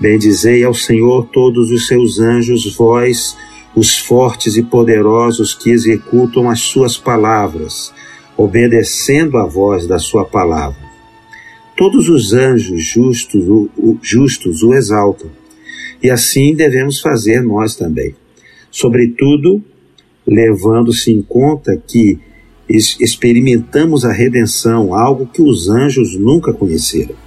Bendizei 0.00 0.64
ao 0.64 0.74
Senhor 0.74 1.26
todos 1.32 1.70
os 1.70 1.86
seus 1.86 2.18
anjos, 2.18 2.74
vós, 2.74 3.36
os 3.74 3.96
fortes 3.96 4.56
e 4.56 4.62
poderosos 4.62 5.54
que 5.54 5.70
executam 5.70 6.50
as 6.50 6.60
suas 6.60 6.96
palavras, 6.96 7.92
obedecendo 8.36 9.38
a 9.38 9.46
voz 9.46 9.86
da 9.86 9.98
sua 9.98 10.24
palavra. 10.24 10.82
Todos 11.76 12.08
os 12.08 12.32
anjos 12.32 12.84
justos 12.84 13.48
o, 13.48 13.68
o, 13.76 13.98
justos 14.02 14.62
o 14.62 14.74
exaltam, 14.74 15.30
e 16.02 16.10
assim 16.10 16.54
devemos 16.54 17.00
fazer 17.00 17.42
nós 17.42 17.74
também. 17.74 18.14
Sobretudo, 18.70 19.62
levando-se 20.26 21.12
em 21.12 21.22
conta 21.22 21.76
que 21.76 22.18
experimentamos 22.68 24.04
a 24.04 24.12
redenção, 24.12 24.94
algo 24.94 25.26
que 25.26 25.42
os 25.42 25.68
anjos 25.68 26.18
nunca 26.18 26.52
conheceram. 26.52 27.23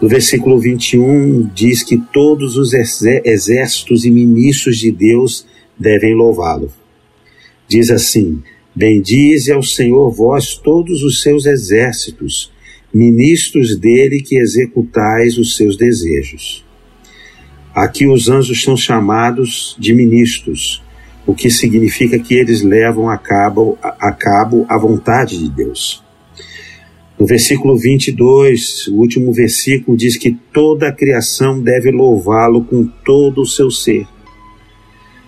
No 0.00 0.08
versículo 0.08 0.58
21 0.58 1.50
diz 1.54 1.82
que 1.82 1.96
todos 1.96 2.56
os 2.56 2.72
exércitos 2.72 4.04
e 4.04 4.10
ministros 4.10 4.78
de 4.78 4.90
Deus 4.90 5.46
devem 5.78 6.14
louvá-lo. 6.14 6.72
Diz 7.68 7.90
assim: 7.90 8.42
Bendize 8.74 9.52
ao 9.52 9.62
Senhor 9.62 10.10
vós 10.10 10.56
todos 10.56 11.02
os 11.02 11.22
seus 11.22 11.46
exércitos, 11.46 12.52
ministros 12.92 13.76
dele 13.76 14.20
que 14.20 14.36
executais 14.36 15.38
os 15.38 15.56
seus 15.56 15.76
desejos. 15.76 16.64
Aqui 17.74 18.06
os 18.06 18.28
anjos 18.28 18.62
são 18.62 18.76
chamados 18.76 19.76
de 19.78 19.92
ministros, 19.92 20.82
o 21.26 21.34
que 21.34 21.50
significa 21.50 22.18
que 22.18 22.34
eles 22.34 22.62
levam 22.62 23.08
a 23.08 23.16
cabo 23.16 23.78
a, 23.82 24.12
cabo 24.12 24.66
a 24.68 24.78
vontade 24.78 25.38
de 25.38 25.48
Deus. 25.48 26.03
No 27.24 27.28
versículo 27.28 27.78
22, 27.78 28.88
o 28.88 28.96
último 28.96 29.32
versículo, 29.32 29.96
diz 29.96 30.14
que 30.18 30.36
toda 30.52 30.88
a 30.88 30.92
criação 30.92 31.58
deve 31.58 31.90
louvá-lo 31.90 32.62
com 32.62 32.86
todo 33.02 33.40
o 33.40 33.46
seu 33.46 33.70
ser. 33.70 34.06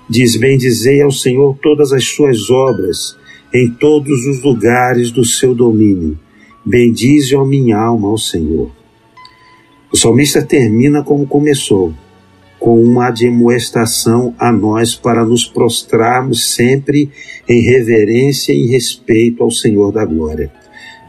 Diz: 0.07 0.37
Bendizei 0.37 1.01
ao 1.01 1.11
Senhor 1.11 1.57
todas 1.63 1.95
as 1.95 2.05
suas 2.05 2.51
obras, 2.51 3.17
em 3.51 3.71
todos 3.71 4.27
os 4.27 4.43
lugares 4.43 5.11
do 5.11 5.25
seu 5.25 5.55
domínio. 5.55 6.19
Bendize 6.63 7.35
a 7.35 7.43
minha 7.47 7.79
alma 7.79 8.09
ao 8.09 8.19
Senhor. 8.19 8.71
O 9.91 9.97
salmista 9.97 10.43
termina 10.43 11.03
como 11.03 11.27
começou, 11.27 11.95
com 12.61 12.79
uma 12.79 13.07
admoestação 13.07 14.35
a 14.39 14.53
nós 14.53 14.95
para 14.95 15.25
nos 15.25 15.47
prostrarmos 15.47 16.55
sempre 16.55 17.11
em 17.49 17.63
reverência 17.63 18.53
e 18.53 18.67
respeito 18.67 19.43
ao 19.43 19.51
Senhor 19.51 19.91
da 19.91 20.05
glória 20.05 20.53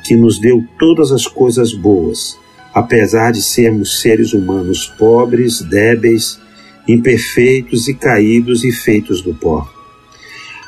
que 0.07 0.15
nos 0.15 0.39
deu 0.39 0.63
todas 0.79 1.11
as 1.11 1.27
coisas 1.27 1.73
boas, 1.73 2.39
apesar 2.73 3.31
de 3.31 3.41
sermos 3.41 4.01
seres 4.01 4.31
humanos 4.33 4.87
pobres, 4.97 5.61
débeis, 5.61 6.39
imperfeitos 6.87 7.89
e 7.89 7.93
caídos 7.93 8.63
e 8.63 8.71
feitos 8.71 9.21
do 9.21 9.33
pó. 9.33 9.67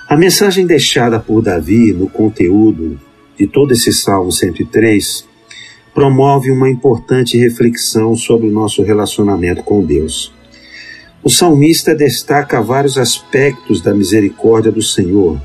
A 0.10 0.18
mensagem 0.18 0.66
deixada 0.66 1.20
por 1.20 1.42
Davi 1.42 1.94
no 1.94 2.10
conteúdo 2.10 3.00
de 3.38 3.48
todo 3.48 3.72
esse 3.72 3.94
Salmo 3.94 4.32
103 4.32 5.26
promove 5.94 6.52
uma 6.52 6.70
importante 6.70 7.38
reflexão 7.38 8.16
sobre 8.16 8.48
o 8.48 8.52
nosso 8.52 8.84
relacionamento 8.84 9.64
com 9.64 9.86
Deus. 9.86 10.34
O 11.24 11.30
salmista 11.30 11.96
destaca 11.96 12.62
vários 12.62 12.98
aspectos 12.98 13.82
da 13.82 13.94
misericórdia 13.94 14.72
do 14.72 14.82
Senhor 14.82 15.40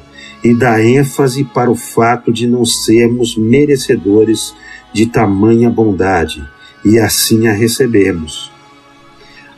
e 0.45 0.55
dá 0.55 0.85
ênfase 0.85 1.43
para 1.43 1.71
o 1.71 1.75
fato 1.75 2.31
de 2.31 2.47
não 2.47 2.67
sermos 2.67 3.35
merecedores 3.35 4.55
de 4.93 5.07
tamanha 5.07 5.71
bondade 5.71 6.47
e 6.85 6.99
assim 6.99 7.47
a 7.47 7.53
recebemos. 7.53 8.53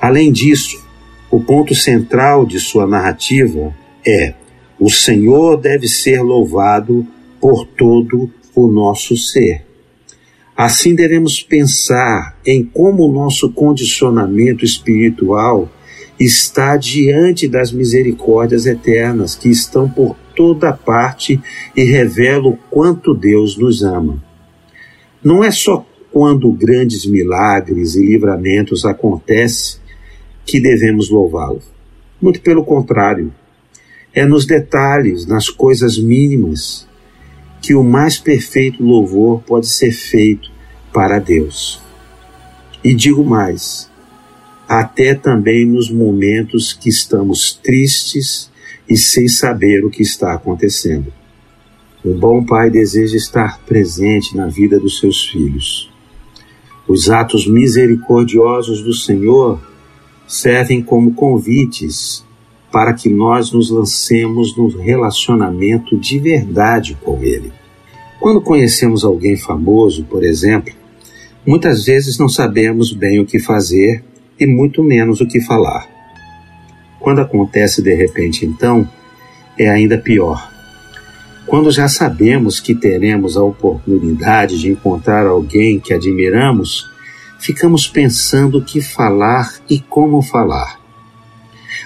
Além 0.00 0.30
disso, 0.30 0.80
o 1.28 1.40
ponto 1.40 1.74
central 1.74 2.46
de 2.46 2.60
sua 2.60 2.86
narrativa 2.86 3.74
é 4.06 4.34
o 4.78 4.88
Senhor 4.88 5.56
deve 5.56 5.88
ser 5.88 6.22
louvado 6.22 7.04
por 7.40 7.66
todo 7.66 8.30
o 8.54 8.68
nosso 8.68 9.16
ser. 9.16 9.66
Assim 10.56 10.94
devemos 10.94 11.42
pensar 11.42 12.38
em 12.46 12.62
como 12.62 13.04
o 13.04 13.12
nosso 13.12 13.50
condicionamento 13.52 14.64
espiritual 14.64 15.68
está 16.18 16.76
diante 16.76 17.48
das 17.48 17.72
misericórdias 17.72 18.66
eternas 18.66 19.34
que 19.34 19.50
estão 19.50 19.88
por 19.88 20.16
toda 20.36 20.72
parte 20.72 21.40
e 21.74 21.82
revelam 21.82 22.50
o 22.50 22.56
quanto 22.70 23.14
Deus 23.14 23.56
nos 23.56 23.82
ama. 23.82 24.22
Não 25.24 25.42
é 25.42 25.50
só 25.50 25.84
quando 26.12 26.52
grandes 26.52 27.04
milagres 27.04 27.96
e 27.96 28.04
livramentos 28.04 28.84
acontecem 28.84 29.80
que 30.44 30.60
devemos 30.60 31.10
louvá-lo. 31.10 31.60
Muito 32.22 32.40
pelo 32.40 32.64
contrário, 32.64 33.34
é 34.14 34.24
nos 34.24 34.46
detalhes, 34.46 35.26
nas 35.26 35.48
coisas 35.48 35.98
mínimas, 35.98 36.86
que 37.60 37.74
o 37.74 37.82
mais 37.82 38.18
perfeito 38.18 38.82
louvor 38.82 39.42
pode 39.42 39.66
ser 39.66 39.92
feito 39.92 40.50
para 40.92 41.18
Deus. 41.18 41.82
E 42.82 42.94
digo 42.94 43.24
mais, 43.24 43.90
até 44.68 45.14
também 45.14 45.66
nos 45.66 45.90
momentos 45.90 46.72
que 46.72 46.88
estamos 46.88 47.52
tristes 47.52 48.50
e 48.88 48.96
sem 48.96 49.28
saber 49.28 49.84
o 49.84 49.90
que 49.90 50.02
está 50.02 50.34
acontecendo. 50.34 51.12
Um 52.04 52.16
bom 52.18 52.44
pai 52.44 52.70
deseja 52.70 53.16
estar 53.16 53.60
presente 53.64 54.36
na 54.36 54.46
vida 54.46 54.78
dos 54.78 55.00
seus 55.00 55.26
filhos. 55.26 55.90
Os 56.86 57.10
atos 57.10 57.48
misericordiosos 57.48 58.80
do 58.82 58.92
Senhor 58.92 59.60
servem 60.26 60.82
como 60.82 61.14
convites 61.14 62.24
para 62.70 62.92
que 62.92 63.08
nós 63.08 63.50
nos 63.50 63.70
lancemos 63.70 64.56
no 64.56 64.68
relacionamento 64.68 65.96
de 65.96 66.18
verdade 66.18 66.96
com 67.02 67.22
Ele. 67.22 67.52
Quando 68.20 68.40
conhecemos 68.40 69.04
alguém 69.04 69.36
famoso, 69.36 70.04
por 70.04 70.22
exemplo, 70.24 70.72
muitas 71.44 71.84
vezes 71.84 72.18
não 72.18 72.28
sabemos 72.28 72.92
bem 72.92 73.18
o 73.18 73.26
que 73.26 73.38
fazer 73.38 74.04
e 74.38 74.46
muito 74.46 74.82
menos 74.82 75.20
o 75.20 75.26
que 75.26 75.40
falar. 75.40 75.95
Quando 77.06 77.20
acontece 77.20 77.80
de 77.80 77.94
repente, 77.94 78.44
então, 78.44 78.90
é 79.56 79.68
ainda 79.68 79.96
pior. 79.96 80.50
Quando 81.46 81.70
já 81.70 81.86
sabemos 81.86 82.58
que 82.58 82.74
teremos 82.74 83.36
a 83.36 83.44
oportunidade 83.44 84.58
de 84.58 84.72
encontrar 84.72 85.24
alguém 85.24 85.78
que 85.78 85.94
admiramos, 85.94 86.84
ficamos 87.38 87.86
pensando 87.86 88.58
o 88.58 88.64
que 88.64 88.80
falar 88.80 89.54
e 89.70 89.78
como 89.78 90.20
falar. 90.20 90.80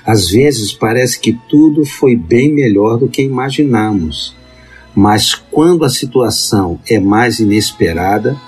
Às 0.06 0.30
vezes 0.30 0.72
parece 0.72 1.20
que 1.20 1.38
tudo 1.50 1.84
foi 1.84 2.16
bem 2.16 2.50
melhor 2.50 2.96
do 2.96 3.06
que 3.06 3.20
imaginamos, 3.20 4.34
mas 4.94 5.34
quando 5.34 5.84
a 5.84 5.90
situação 5.90 6.80
é 6.88 6.98
mais 6.98 7.40
inesperada, 7.40 8.40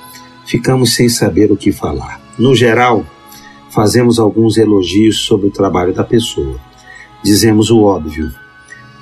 ficamos 0.46 0.94
sem 0.94 1.06
saber 1.06 1.52
o 1.52 1.56
que 1.56 1.70
falar. 1.70 2.18
No 2.38 2.54
geral, 2.54 3.04
fazemos 3.74 4.18
alguns 4.18 4.56
elogios 4.56 5.20
sobre 5.20 5.48
o 5.48 5.50
trabalho 5.50 5.92
da 5.92 6.04
pessoa. 6.04 6.58
Dizemos 7.22 7.70
o 7.70 7.82
óbvio: 7.82 8.32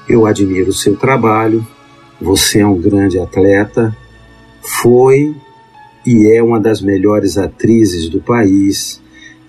eu 0.08 0.26
admiro 0.26 0.70
o 0.70 0.74
seu 0.74 0.96
trabalho, 0.96 1.66
você 2.20 2.60
é 2.60 2.66
um 2.66 2.80
grande 2.80 3.18
atleta, 3.18 3.96
foi 4.60 5.34
e 6.06 6.30
é 6.30 6.42
uma 6.42 6.60
das 6.60 6.80
melhores 6.80 7.36
atrizes 7.36 8.08
do 8.08 8.20
país. 8.20 9.00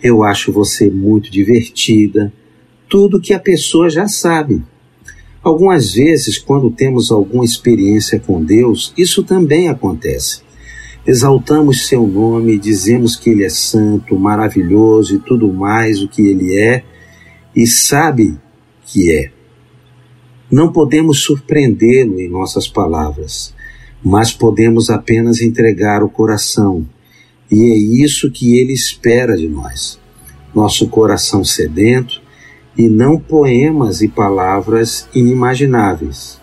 Eu 0.02 0.24
acho 0.24 0.52
você 0.52 0.90
muito 0.90 1.32
divertida 1.32 2.34
tudo 2.90 3.22
que 3.22 3.34
a 3.34 3.40
pessoa 3.40 3.90
já 3.90 4.08
sabe. 4.08 4.62
Algumas 5.42 5.94
vezes, 5.94 6.38
quando 6.38 6.70
temos 6.70 7.10
alguma 7.10 7.46
experiência 7.46 8.20
com 8.20 8.44
Deus, 8.44 8.94
isso 8.98 9.24
também 9.24 9.70
acontece. 9.70 10.42
Exaltamos 11.06 11.88
seu 11.88 12.06
nome, 12.06 12.60
dizemos 12.60 13.16
que 13.16 13.32
ele 13.32 13.44
é 13.44 13.50
santo, 13.50 14.18
maravilhoso 14.20 15.16
e 15.16 15.20
tudo 15.20 15.52
mais 15.52 16.02
o 16.02 16.08
que 16.08 16.22
ele 16.22 16.56
é 16.56 16.84
e 17.56 17.66
sabe 17.66 18.38
que 18.86 19.12
é. 19.12 19.32
Não 20.52 20.72
podemos 20.72 21.24
surpreendê-lo 21.24 22.20
em 22.20 22.30
nossas 22.30 22.68
palavras, 22.68 23.54
mas 24.04 24.32
podemos 24.32 24.92
apenas 24.92 25.42
entregar 25.42 26.04
o 26.04 26.10
coração, 26.10 26.88
e 27.50 27.64
é 27.64 28.04
isso 28.06 28.30
que 28.30 28.60
ele 28.60 28.74
espera 28.74 29.36
de 29.36 29.48
nós. 29.48 30.00
Nosso 30.54 30.88
coração 30.88 31.44
sedento, 31.44 32.22
e 32.78 32.88
não 32.88 33.20
poemas 33.20 34.02
e 34.02 34.08
palavras 34.08 35.08
inimagináveis. 35.14 36.40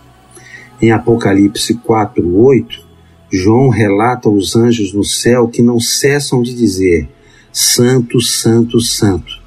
Em 0.80 0.90
Apocalipse 0.90 1.74
4:8, 1.74 2.87
João 3.30 3.68
relata 3.68 4.28
os 4.28 4.56
anjos 4.56 4.92
no 4.92 5.04
céu 5.04 5.48
que 5.48 5.62
não 5.62 5.78
cessam 5.78 6.42
de 6.42 6.54
dizer: 6.54 7.08
Santo, 7.52 8.20
Santo, 8.20 8.80
Santo. 8.80 9.38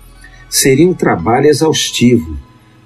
Seria 0.50 0.88
um 0.88 0.94
trabalho 0.94 1.48
exaustivo, 1.48 2.38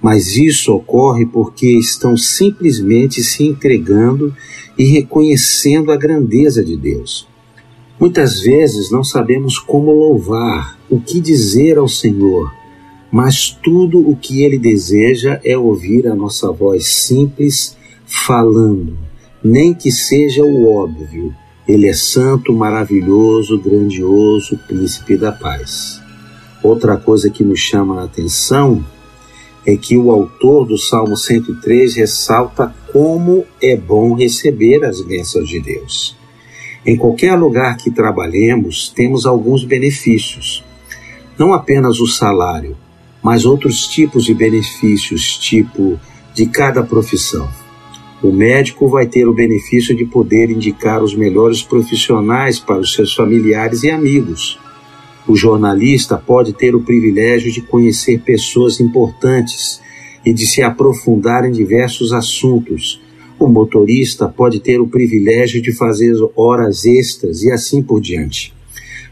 mas 0.02 0.36
isso 0.38 0.74
ocorre 0.74 1.26
porque 1.26 1.68
estão 1.78 2.16
simplesmente 2.16 3.24
se 3.24 3.44
entregando 3.44 4.36
e 4.78 4.86
reconhecendo 4.86 5.92
a 5.92 5.98
grandeza 5.98 6.64
de 6.64 6.78
Deus. 6.78 7.28
Muitas 8.00 8.40
vezes 8.42 8.92
não 8.92 9.04
sabemos 9.04 9.58
como 9.58 9.92
louvar, 9.92 10.78
o 10.90 11.00
que 11.00 11.20
dizer 11.20 11.78
ao 11.78 11.88
Senhor 11.88 12.52
mas 13.16 13.50
tudo 13.50 14.10
o 14.10 14.14
que 14.14 14.44
ele 14.44 14.60
deseja 14.60 15.40
é 15.42 15.58
ouvir 15.58 16.06
a 16.06 16.14
nossa 16.14 16.52
voz 16.52 16.86
simples 16.88 17.78
falando, 18.06 18.98
nem 19.46 19.76
que 19.76 19.92
seja 19.92 20.44
o 20.44 20.74
óbvio. 20.76 21.32
Ele 21.68 21.88
é 21.88 21.94
santo, 21.94 22.52
maravilhoso, 22.52 23.60
grandioso, 23.60 24.60
príncipe 24.68 25.16
da 25.16 25.32
paz. 25.32 26.02
Outra 26.64 26.98
coisa 26.98 27.30
que 27.30 27.44
nos 27.44 27.60
chama 27.60 28.02
a 28.02 28.06
atenção 28.06 28.84
é 29.64 29.78
que 29.78 29.96
o 29.96 30.10
autor 30.10 30.66
do 30.66 30.80
Salmo 30.80 31.16
103 31.16 31.96
ressalta 31.96 32.74
como 32.92 33.46
é 33.62 33.76
bom 33.76 34.16
receber 34.16 34.84
as 34.84 35.00
bênçãos 35.02 35.48
de 35.48 35.60
Deus. 35.60 36.18
Em 36.84 36.98
qualquer 36.98 37.36
lugar 37.36 37.78
que 37.78 37.92
trabalhemos, 37.92 38.90
temos 38.90 39.28
alguns 39.28 39.64
benefícios. 39.64 40.64
Não 41.38 41.54
apenas 41.54 42.00
o 42.00 42.08
salário, 42.08 42.76
mas 43.22 43.46
outros 43.46 43.86
tipos 43.86 44.26
de 44.26 44.34
benefícios, 44.34 45.38
tipo 45.38 46.00
de 46.34 46.48
cada 46.48 46.82
profissão. 46.82 47.48
O 48.26 48.32
médico 48.32 48.88
vai 48.88 49.06
ter 49.06 49.28
o 49.28 49.36
benefício 49.36 49.96
de 49.96 50.04
poder 50.04 50.50
indicar 50.50 51.04
os 51.04 51.14
melhores 51.14 51.62
profissionais 51.62 52.60
para 52.60 52.80
os 52.80 52.96
seus 52.96 53.14
familiares 53.14 53.84
e 53.84 53.92
amigos. 53.92 54.58
O 55.28 55.36
jornalista 55.36 56.18
pode 56.18 56.52
ter 56.52 56.74
o 56.74 56.82
privilégio 56.82 57.52
de 57.52 57.62
conhecer 57.62 58.20
pessoas 58.22 58.80
importantes 58.80 59.80
e 60.26 60.34
de 60.34 60.48
se 60.48 60.64
aprofundar 60.64 61.46
em 61.46 61.52
diversos 61.52 62.12
assuntos. 62.12 63.00
O 63.38 63.48
motorista 63.48 64.28
pode 64.28 64.60
ter 64.60 64.82
o 64.82 64.88
privilégio 64.88 65.62
de 65.62 65.72
fazer 65.72 66.16
horas 66.36 66.84
extras 66.84 67.44
e 67.44 67.52
assim 67.52 67.84
por 67.84 68.02
diante. 68.02 68.52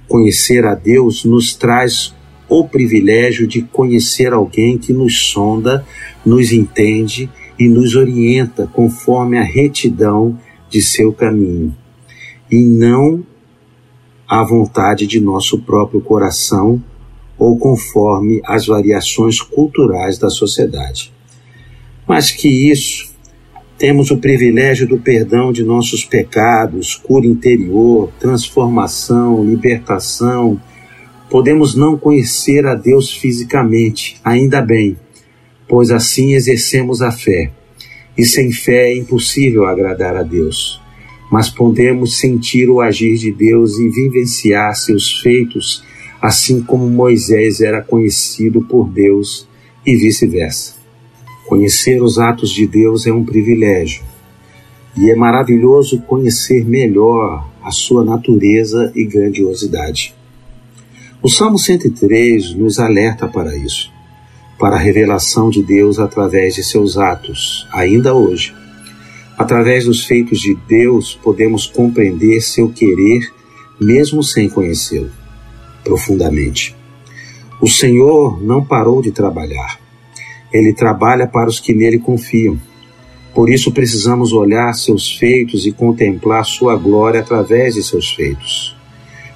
Conhecer 0.07 0.65
a 0.65 0.73
Deus 0.73 1.23
nos 1.23 1.53
traz 1.53 2.15
o 2.49 2.67
privilégio 2.67 3.45
de 3.45 3.61
conhecer 3.61 4.33
alguém 4.33 4.75
que 4.75 4.91
nos 4.91 5.27
sonda, 5.27 5.85
nos 6.25 6.51
entende 6.51 7.29
e 7.57 7.67
nos 7.67 7.95
orienta 7.95 8.67
conforme 8.71 9.37
a 9.37 9.43
retidão 9.43 10.37
de 10.69 10.81
seu 10.81 11.13
caminho, 11.13 11.75
e 12.51 12.63
não 12.63 13.23
à 14.27 14.43
vontade 14.43 15.05
de 15.05 15.19
nosso 15.19 15.59
próprio 15.59 16.01
coração 16.01 16.83
ou 17.37 17.57
conforme 17.57 18.41
as 18.45 18.67
variações 18.67 19.41
culturais 19.41 20.17
da 20.17 20.29
sociedade. 20.29 21.13
Mais 22.07 22.31
que 22.31 22.47
isso, 22.71 23.13
temos 23.77 24.11
o 24.11 24.17
privilégio 24.17 24.87
do 24.87 24.99
perdão 24.99 25.51
de 25.51 25.63
nossos 25.63 26.05
pecados, 26.05 26.95
cura 26.95 27.25
interior, 27.25 28.09
transformação, 28.19 29.43
libertação, 29.43 30.59
Podemos 31.33 31.73
não 31.73 31.97
conhecer 31.97 32.67
a 32.67 32.75
Deus 32.75 33.11
fisicamente, 33.11 34.21
ainda 34.23 34.61
bem, 34.61 34.95
pois 35.73 35.89
assim 35.89 36.35
exercemos 36.35 37.01
a 37.01 37.11
fé. 37.11 37.49
E 38.15 38.23
sem 38.23 38.51
fé 38.51 38.91
é 38.91 38.95
impossível 38.95 39.65
agradar 39.65 40.15
a 40.15 40.21
Deus. 40.21 40.79
Mas 41.31 41.49
podemos 41.49 42.19
sentir 42.19 42.69
o 42.69 42.79
agir 42.79 43.17
de 43.17 43.31
Deus 43.31 43.79
e 43.79 43.89
vivenciar 43.89 44.75
seus 44.75 45.19
feitos, 45.19 45.83
assim 46.21 46.61
como 46.61 46.87
Moisés 46.87 47.59
era 47.59 47.81
conhecido 47.81 48.61
por 48.61 48.87
Deus 48.87 49.47
e 49.83 49.95
vice-versa. 49.95 50.75
Conhecer 51.47 52.03
os 52.03 52.19
atos 52.19 52.51
de 52.51 52.67
Deus 52.67 53.07
é 53.07 53.11
um 53.11 53.25
privilégio. 53.25 54.03
E 54.95 55.09
é 55.09 55.15
maravilhoso 55.15 56.03
conhecer 56.03 56.63
melhor 56.63 57.49
a 57.63 57.71
sua 57.71 58.05
natureza 58.05 58.91
e 58.95 59.05
grandiosidade. 59.05 60.13
O 61.19 61.27
Salmo 61.27 61.57
103 61.57 62.53
nos 62.53 62.77
alerta 62.77 63.27
para 63.27 63.57
isso, 63.57 63.91
para 64.63 64.77
a 64.77 64.79
revelação 64.79 65.49
de 65.49 65.61
Deus 65.61 65.99
através 65.99 66.55
de 66.55 66.63
seus 66.63 66.97
atos, 66.97 67.67
ainda 67.69 68.13
hoje. 68.13 68.55
Através 69.37 69.83
dos 69.83 70.05
feitos 70.05 70.39
de 70.39 70.55
Deus, 70.55 71.19
podemos 71.21 71.65
compreender 71.65 72.39
seu 72.39 72.69
querer, 72.69 73.29
mesmo 73.77 74.23
sem 74.23 74.47
conhecê-lo 74.47 75.11
profundamente. 75.83 76.73
O 77.59 77.67
Senhor 77.67 78.41
não 78.41 78.63
parou 78.63 79.01
de 79.01 79.11
trabalhar. 79.11 79.81
Ele 80.53 80.71
trabalha 80.71 81.27
para 81.27 81.49
os 81.49 81.59
que 81.59 81.73
nele 81.73 81.99
confiam. 81.99 82.57
Por 83.35 83.49
isso 83.49 83.69
precisamos 83.69 84.31
olhar 84.31 84.73
seus 84.75 85.17
feitos 85.17 85.65
e 85.65 85.73
contemplar 85.73 86.45
sua 86.45 86.77
glória 86.77 87.19
através 87.19 87.75
de 87.75 87.83
seus 87.83 88.13
feitos. 88.13 88.73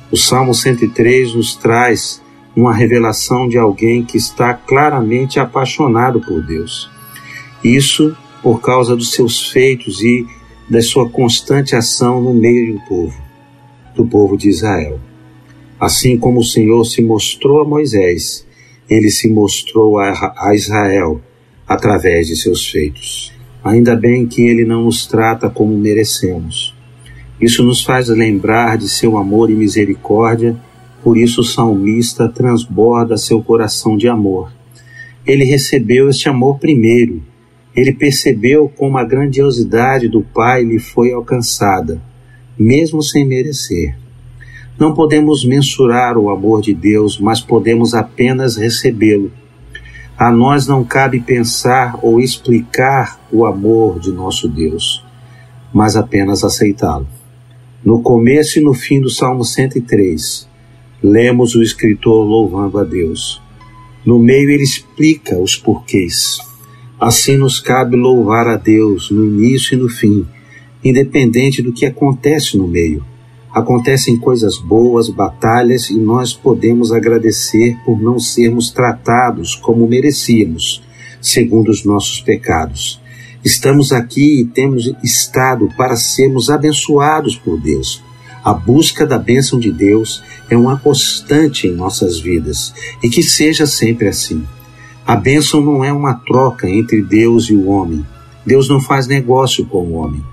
O 0.09 0.15
Salmo 0.15 0.53
103 0.53 1.33
nos 1.35 1.53
traz 1.53 2.21
uma 2.57 2.73
revelação 2.73 3.47
de 3.47 3.55
alguém 3.55 4.03
que 4.03 4.17
está 4.17 4.51
claramente 4.51 5.39
apaixonado 5.39 6.19
por 6.19 6.41
Deus. 6.41 6.89
Isso 7.63 8.17
por 8.41 8.59
causa 8.59 8.95
dos 8.95 9.11
seus 9.11 9.51
feitos 9.51 10.01
e 10.01 10.25
da 10.67 10.81
sua 10.81 11.07
constante 11.07 11.75
ação 11.75 12.19
no 12.19 12.33
meio 12.33 12.73
do 12.73 12.79
povo, 12.81 13.21
do 13.95 14.07
povo 14.07 14.35
de 14.35 14.49
Israel. 14.49 14.99
Assim 15.79 16.17
como 16.17 16.39
o 16.39 16.43
Senhor 16.43 16.83
se 16.83 16.99
mostrou 16.99 17.61
a 17.61 17.65
Moisés, 17.65 18.43
ele 18.89 19.11
se 19.11 19.29
mostrou 19.29 19.99
a 19.99 20.51
Israel 20.55 21.21
através 21.67 22.25
de 22.25 22.35
seus 22.35 22.67
feitos. 22.67 23.31
Ainda 23.63 23.95
bem 23.95 24.25
que 24.25 24.41
ele 24.41 24.65
não 24.65 24.85
nos 24.85 25.05
trata 25.05 25.47
como 25.47 25.77
merecemos. 25.77 26.75
Isso 27.39 27.63
nos 27.63 27.83
faz 27.83 28.09
lembrar 28.09 28.79
de 28.79 28.89
seu 28.89 29.15
amor 29.15 29.51
e 29.51 29.55
misericórdia, 29.55 30.57
por 31.07 31.17
isso 31.17 31.39
o 31.39 31.45
salmista 31.45 32.27
transborda 32.27 33.15
seu 33.15 33.41
coração 33.41 33.95
de 33.95 34.09
amor. 34.09 34.51
Ele 35.25 35.45
recebeu 35.45 36.09
este 36.09 36.27
amor 36.27 36.59
primeiro. 36.59 37.23
Ele 37.73 37.93
percebeu 37.93 38.67
como 38.67 38.97
a 38.97 39.05
grandiosidade 39.05 40.09
do 40.09 40.21
Pai 40.21 40.65
lhe 40.65 40.79
foi 40.79 41.13
alcançada, 41.13 42.01
mesmo 42.59 43.01
sem 43.01 43.25
merecer. 43.25 43.97
Não 44.77 44.93
podemos 44.93 45.45
mensurar 45.45 46.17
o 46.17 46.29
amor 46.29 46.61
de 46.61 46.73
Deus, 46.73 47.17
mas 47.17 47.39
podemos 47.39 47.93
apenas 47.93 48.57
recebê-lo 48.57 49.31
a 50.17 50.29
nós 50.29 50.67
não 50.67 50.83
cabe 50.83 51.21
pensar 51.21 51.97
ou 52.01 52.19
explicar 52.19 53.17
o 53.31 53.45
amor 53.45 53.97
de 53.97 54.11
nosso 54.11 54.49
Deus, 54.49 55.05
mas 55.73 55.95
apenas 55.95 56.43
aceitá-lo. 56.43 57.07
No 57.81 58.01
começo 58.01 58.59
e 58.59 58.61
no 58.61 58.73
fim 58.73 58.99
do 58.99 59.09
Salmo 59.09 59.45
103, 59.45 60.47
lemos 61.03 61.55
o 61.55 61.61
escritor 61.61 62.25
louvando 62.25 62.79
a 62.79 62.83
Deus. 62.83 63.41
No 64.05 64.17
meio 64.17 64.49
ele 64.49 64.63
explica 64.63 65.37
os 65.37 65.55
porquês. 65.55 66.39
Assim 66.99 67.37
nos 67.37 67.59
cabe 67.59 67.95
louvar 67.95 68.47
a 68.47 68.57
Deus 68.57 69.11
no 69.11 69.25
início 69.25 69.75
e 69.75 69.77
no 69.77 69.89
fim, 69.89 70.25
independente 70.83 71.61
do 71.61 71.71
que 71.71 71.85
acontece 71.85 72.57
no 72.57 72.67
meio. 72.67 73.05
Acontecem 73.53 74.17
coisas 74.17 74.57
boas, 74.57 75.09
batalhas, 75.09 75.89
e 75.89 75.97
nós 75.97 76.33
podemos 76.33 76.91
agradecer 76.91 77.77
por 77.85 77.99
não 77.99 78.19
sermos 78.19 78.71
tratados 78.71 79.55
como 79.55 79.87
merecíamos, 79.87 80.83
segundo 81.21 81.69
os 81.69 81.83
nossos 81.83 82.21
pecados. 82.21 83.01
Estamos 83.43 83.91
aqui 83.91 84.41
e 84.41 84.45
temos 84.45 84.91
estado 85.03 85.69
para 85.77 85.95
sermos 85.95 86.49
abençoados 86.49 87.35
por 87.35 87.59
Deus. 87.59 88.03
A 88.47 88.53
busca 88.53 89.05
da 89.05 89.19
bênção 89.19 89.59
de 89.59 89.69
Deus 89.73 90.23
é 90.49 90.55
uma 90.55 90.79
constante 90.79 91.67
em 91.67 91.75
nossas 91.75 92.17
vidas 92.17 92.73
e 93.03 93.09
que 93.09 93.21
seja 93.21 93.65
sempre 93.67 94.07
assim. 94.07 94.47
A 95.05 95.17
bênção 95.17 95.59
não 95.59 95.83
é 95.83 95.91
uma 95.91 96.13
troca 96.13 96.69
entre 96.69 97.01
Deus 97.01 97.49
e 97.49 97.53
o 97.53 97.67
homem. 97.67 98.05
Deus 98.45 98.69
não 98.69 98.79
faz 98.79 99.05
negócio 99.05 99.65
com 99.65 99.79
o 99.79 99.95
homem. 99.95 100.23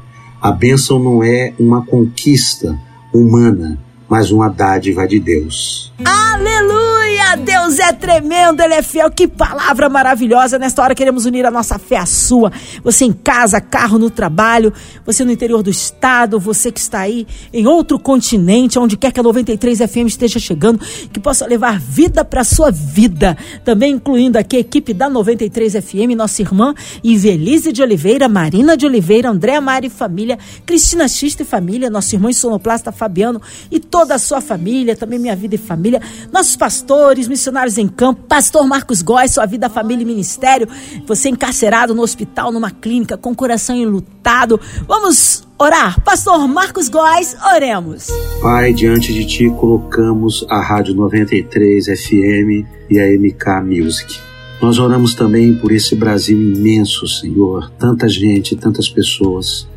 A 0.41 0.53
bênção 0.53 1.01
não 1.01 1.25
é 1.25 1.55
uma 1.59 1.85
conquista 1.85 2.81
humana, 3.13 3.81
mas 4.09 4.31
uma 4.31 4.49
dádiva 4.49 5.07
de 5.07 5.19
Deus. 5.19 5.93
Aleluia! 6.05 6.95
Deus 7.37 7.79
é 7.79 7.93
tremendo, 7.93 8.61
Ele 8.61 8.75
é 8.75 8.83
fiel. 8.83 9.11
Que 9.11 9.27
palavra 9.27 9.89
maravilhosa. 9.89 10.59
Nesta 10.59 10.83
hora 10.83 10.95
queremos 10.95 11.25
unir 11.27 11.45
a 11.47 11.51
nossa 11.51 11.79
fé 11.79 11.97
à 11.97 12.07
sua. 12.07 12.53
Você 12.83 13.05
em 13.05 13.13
casa, 13.13 13.61
carro, 13.61 13.99
no 13.99 14.11
trabalho, 14.11 14.73
você 15.05 15.25
no 15.25 15.33
interior 15.33 15.63
do 15.63 15.71
estado, 15.71 16.39
você 16.39 16.71
que 16.71 16.81
está 16.81 17.01
aí 17.01 17.27
em 17.53 17.67
outro 17.67 17.99
continente, 17.99 18.79
onde 18.79 18.97
quer 18.97 19.13
que 19.13 19.21
a 19.21 19.23
93 19.23 19.79
FM 19.79 20.07
esteja 20.07 20.39
chegando, 20.39 20.81
que 21.13 21.19
possa 21.19 21.47
levar 21.47 21.79
vida 21.79 22.25
para 22.25 22.45
sua 22.45 22.71
vida. 22.71 23.37
Também 23.65 23.95
incluindo 23.95 24.39
aqui 24.39 24.57
a 24.57 24.61
equipe 24.61 24.93
da 24.95 25.09
93 25.09 25.75
FM, 25.75 26.17
nossa 26.17 26.43
irmã 26.43 26.75
Ivelise 27.03 27.73
de 27.73 27.83
Oliveira, 27.83 28.29
Marina 28.29 28.77
de 28.77 28.87
Oliveira, 28.87 29.31
Andréa 29.31 29.61
Mari 29.61 29.89
família, 29.89 30.39
Cristina 30.67 31.09
Xista 31.09 31.43
e 31.43 31.47
família, 31.47 31.91
nosso 31.91 32.15
irmão 32.15 32.33
sonoplasta 32.33 32.93
Fabiano 32.93 33.41
e 33.71 33.79
toda 33.95 34.17
a 34.17 34.19
sua 34.19 34.41
família, 34.41 34.97
também 34.97 35.21
minha 35.21 35.37
vida 35.37 35.55
e 35.55 35.59
família, 35.59 36.03
nossos 36.33 36.57
pastores 36.57 37.29
missionários 37.29 37.79
em 37.79 37.87
campo, 37.87 38.23
pastor 38.25 38.67
Marcos 38.67 39.03
Góes, 39.03 39.31
sua 39.31 39.47
vida, 39.47 39.71
família 39.71 40.03
e 40.03 40.05
ministério, 40.05 40.67
você 41.07 41.29
encarcerado 41.29 41.95
no 41.95 42.03
hospital, 42.03 42.51
numa 42.51 42.73
clínica, 42.73 43.17
com 43.17 43.31
o 43.31 43.37
coração 43.37 43.77
enlutado. 43.77 44.61
Vamos 44.89 45.47
orar. 45.57 46.03
Pastor 46.03 46.49
Marcos 46.49 46.89
Góes, 46.89 47.37
oremos. 47.55 48.09
Pai, 48.43 48.73
diante 48.73 49.15
de 49.15 49.25
ti 49.27 49.49
colocamos 49.61 50.45
a 50.51 50.61
Rádio 50.61 50.97
93 50.97 51.85
FM 51.85 52.67
e 52.91 52.99
a 52.99 53.07
MK 53.17 53.63
Music. 53.65 54.19
Nós 54.61 54.81
oramos 54.81 55.15
também 55.15 55.55
por 55.55 55.71
esse 55.71 55.95
Brasil 55.95 56.37
imenso, 56.37 57.07
Senhor. 57.07 57.71
Tanta 57.79 58.09
gente, 58.09 58.57
tantas 58.57 58.89
pessoas 58.89 59.69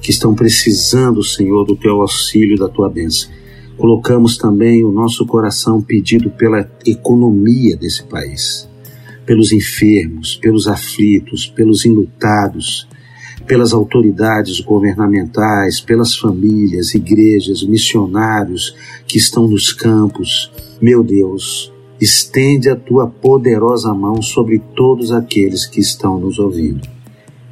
que 0.00 0.10
estão 0.10 0.34
precisando, 0.34 1.22
Senhor, 1.22 1.66
do 1.66 1.76
teu 1.76 2.00
auxílio, 2.00 2.56
da 2.56 2.66
tua 2.66 2.88
bênção. 2.88 3.36
Colocamos 3.78 4.36
também 4.36 4.84
o 4.84 4.90
nosso 4.90 5.24
coração 5.24 5.80
pedido 5.80 6.30
pela 6.30 6.68
economia 6.84 7.76
desse 7.76 8.02
país, 8.02 8.68
pelos 9.24 9.52
enfermos, 9.52 10.34
pelos 10.34 10.66
aflitos, 10.66 11.46
pelos 11.46 11.86
enlutados, 11.86 12.88
pelas 13.46 13.72
autoridades 13.72 14.60
governamentais, 14.60 15.80
pelas 15.80 16.16
famílias, 16.16 16.92
igrejas, 16.92 17.62
missionários 17.62 18.74
que 19.06 19.16
estão 19.16 19.46
nos 19.46 19.72
campos. 19.72 20.50
Meu 20.82 21.04
Deus, 21.04 21.72
estende 22.00 22.68
a 22.68 22.74
tua 22.74 23.06
poderosa 23.06 23.94
mão 23.94 24.20
sobre 24.20 24.58
todos 24.74 25.12
aqueles 25.12 25.64
que 25.64 25.80
estão 25.80 26.18
nos 26.18 26.40
ouvindo 26.40 26.97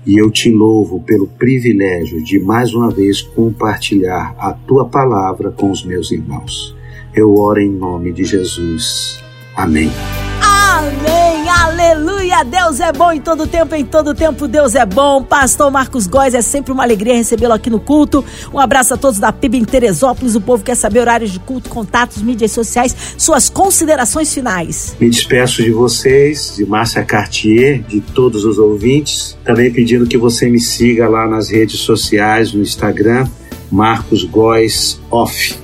e 0.07 0.17
eu 0.17 0.31
te 0.31 0.51
louvo 0.51 1.01
pelo 1.01 1.27
privilégio 1.27 2.23
de 2.23 2.39
mais 2.39 2.73
uma 2.73 2.91
vez 2.91 3.21
compartilhar 3.21 4.37
a 4.39 4.53
tua 4.53 4.89
palavra 4.89 5.51
com 5.51 5.71
os 5.71 5.85
meus 5.85 6.13
irmãos. 6.13 6.77
Eu 7.13 7.35
oro 7.35 7.61
em 7.61 7.71
nome 7.71 8.13
de 8.13 8.25
Jesus. 8.25 9.21
Amém. 9.57 9.91
Amém, 10.41 11.36
aleluia. 11.65 12.45
Deus 12.45 12.81
é 12.81 12.93
bom 12.93 13.13
em 13.13 13.21
todo 13.21 13.47
tempo, 13.47 13.75
em 13.75 13.85
todo 13.85 14.15
tempo 14.15 14.47
Deus 14.47 14.75
é 14.75 14.85
bom. 14.85 15.23
Pastor 15.23 15.71
Marcos 15.71 16.07
Góes, 16.07 16.35
é 16.35 16.43
sempre 16.43 16.73
uma 16.73 16.83
alegria 16.83 17.15
recebê-lo 17.15 17.53
aqui 17.53 17.71
no 17.71 17.81
culto. 17.81 18.25
Um 18.53 18.59
abraço 18.59 18.95
a 18.95 18.97
todos 18.97 19.19
da 19.19 19.33
PIB 19.33 19.59
em 19.59 19.65
Teresópolis. 19.65 20.35
O 20.35 20.41
povo 20.41 20.63
quer 20.63 20.75
saber 20.75 21.01
horários 21.01 21.31
de 21.31 21.41
culto, 21.41 21.69
contatos, 21.69 22.23
mídias 22.23 22.53
sociais, 22.53 22.95
suas 23.17 23.49
considerações 23.49 24.33
finais. 24.33 24.97
Me 25.01 25.09
despeço 25.09 25.63
de 25.63 25.71
vocês, 25.71 26.55
de 26.57 26.67
Márcia 26.67 27.05
Cartier, 27.05 27.83
de 27.83 28.01
todos 28.01 28.45
os 28.45 28.59
ouvintes. 28.59 29.37
Também 29.45 29.73
pedindo 29.73 30.07
que 30.07 30.19
você 30.19 30.49
me 30.49 30.61
siga 30.61 31.09
lá 31.09 31.27
nas 31.27 31.49
redes 31.49 31.81
sociais, 31.81 32.53
no 32.53 32.61
Instagram, 32.61 33.27
Marcos 33.71 34.25
Góes 34.25 35.01
Off. 35.11 35.59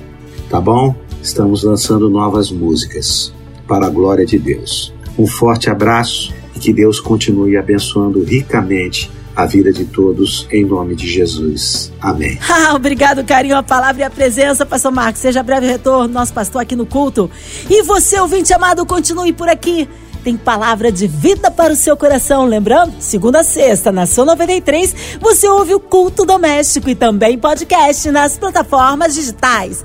Tá 0.49 0.59
bom? 0.59 0.95
Estamos 1.21 1.63
lançando 1.63 2.09
novas 2.09 2.51
músicas 2.51 3.33
para 3.67 3.87
a 3.87 3.89
glória 3.89 4.25
de 4.25 4.37
Deus. 4.37 4.92
Um 5.17 5.27
forte 5.27 5.69
abraço 5.69 6.33
e 6.55 6.59
que 6.59 6.73
Deus 6.73 6.99
continue 6.99 7.57
abençoando 7.57 8.23
ricamente 8.23 9.11
a 9.35 9.45
vida 9.45 9.71
de 9.73 9.85
todos, 9.85 10.47
em 10.51 10.63
nome 10.63 10.95
de 10.95 11.07
Jesus. 11.07 11.91
Amém. 11.99 12.39
Ah, 12.49 12.75
obrigado, 12.75 13.23
carinho, 13.23 13.57
a 13.57 13.63
palavra 13.63 14.03
e 14.03 14.05
a 14.05 14.09
presença, 14.09 14.65
pastor 14.65 14.91
Marcos. 14.91 15.21
Seja 15.21 15.41
breve 15.41 15.67
retorno, 15.67 16.13
nosso 16.13 16.33
pastor 16.33 16.61
aqui 16.61 16.75
no 16.75 16.85
culto. 16.85 17.29
E 17.69 17.81
você, 17.83 18.19
ouvinte 18.19 18.53
amado, 18.53 18.85
continue 18.85 19.33
por 19.33 19.49
aqui 19.49 19.87
tem 20.23 20.37
palavra 20.37 20.91
de 20.91 21.05
vida 21.05 21.51
para 21.51 21.73
o 21.73 21.75
seu 21.75 21.97
coração. 21.97 22.45
Lembrando, 22.45 22.93
segunda 22.99 23.41
a 23.41 23.43
sexta, 23.43 23.91
na 23.91 24.05
São 24.05 24.25
93, 24.25 25.17
você 25.19 25.47
ouve 25.47 25.75
o 25.75 25.79
culto 25.79 26.25
doméstico 26.25 26.89
e 26.89 26.95
também 26.95 27.37
podcast 27.37 28.09
nas 28.09 28.37
plataformas 28.37 29.13
digitais. 29.13 29.83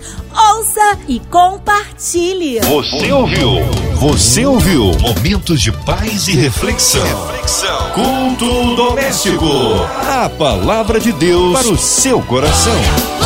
Ouça 0.55 0.98
e 1.09 1.18
compartilhe. 1.18 2.61
Você 2.61 3.12
ouviu? 3.12 3.51
Você 3.96 4.46
ouviu? 4.46 4.92
Momentos 5.01 5.61
de 5.61 5.72
paz 5.72 6.29
e 6.29 6.33
reflexão. 6.37 7.03
reflexão. 7.03 7.90
Culto 7.92 8.77
doméstico. 8.77 9.46
A 10.07 10.29
palavra 10.29 11.01
de 11.01 11.12
Deus 11.12 11.53
para 11.53 11.68
o 11.68 11.77
seu 11.77 12.22
coração. 12.22 13.17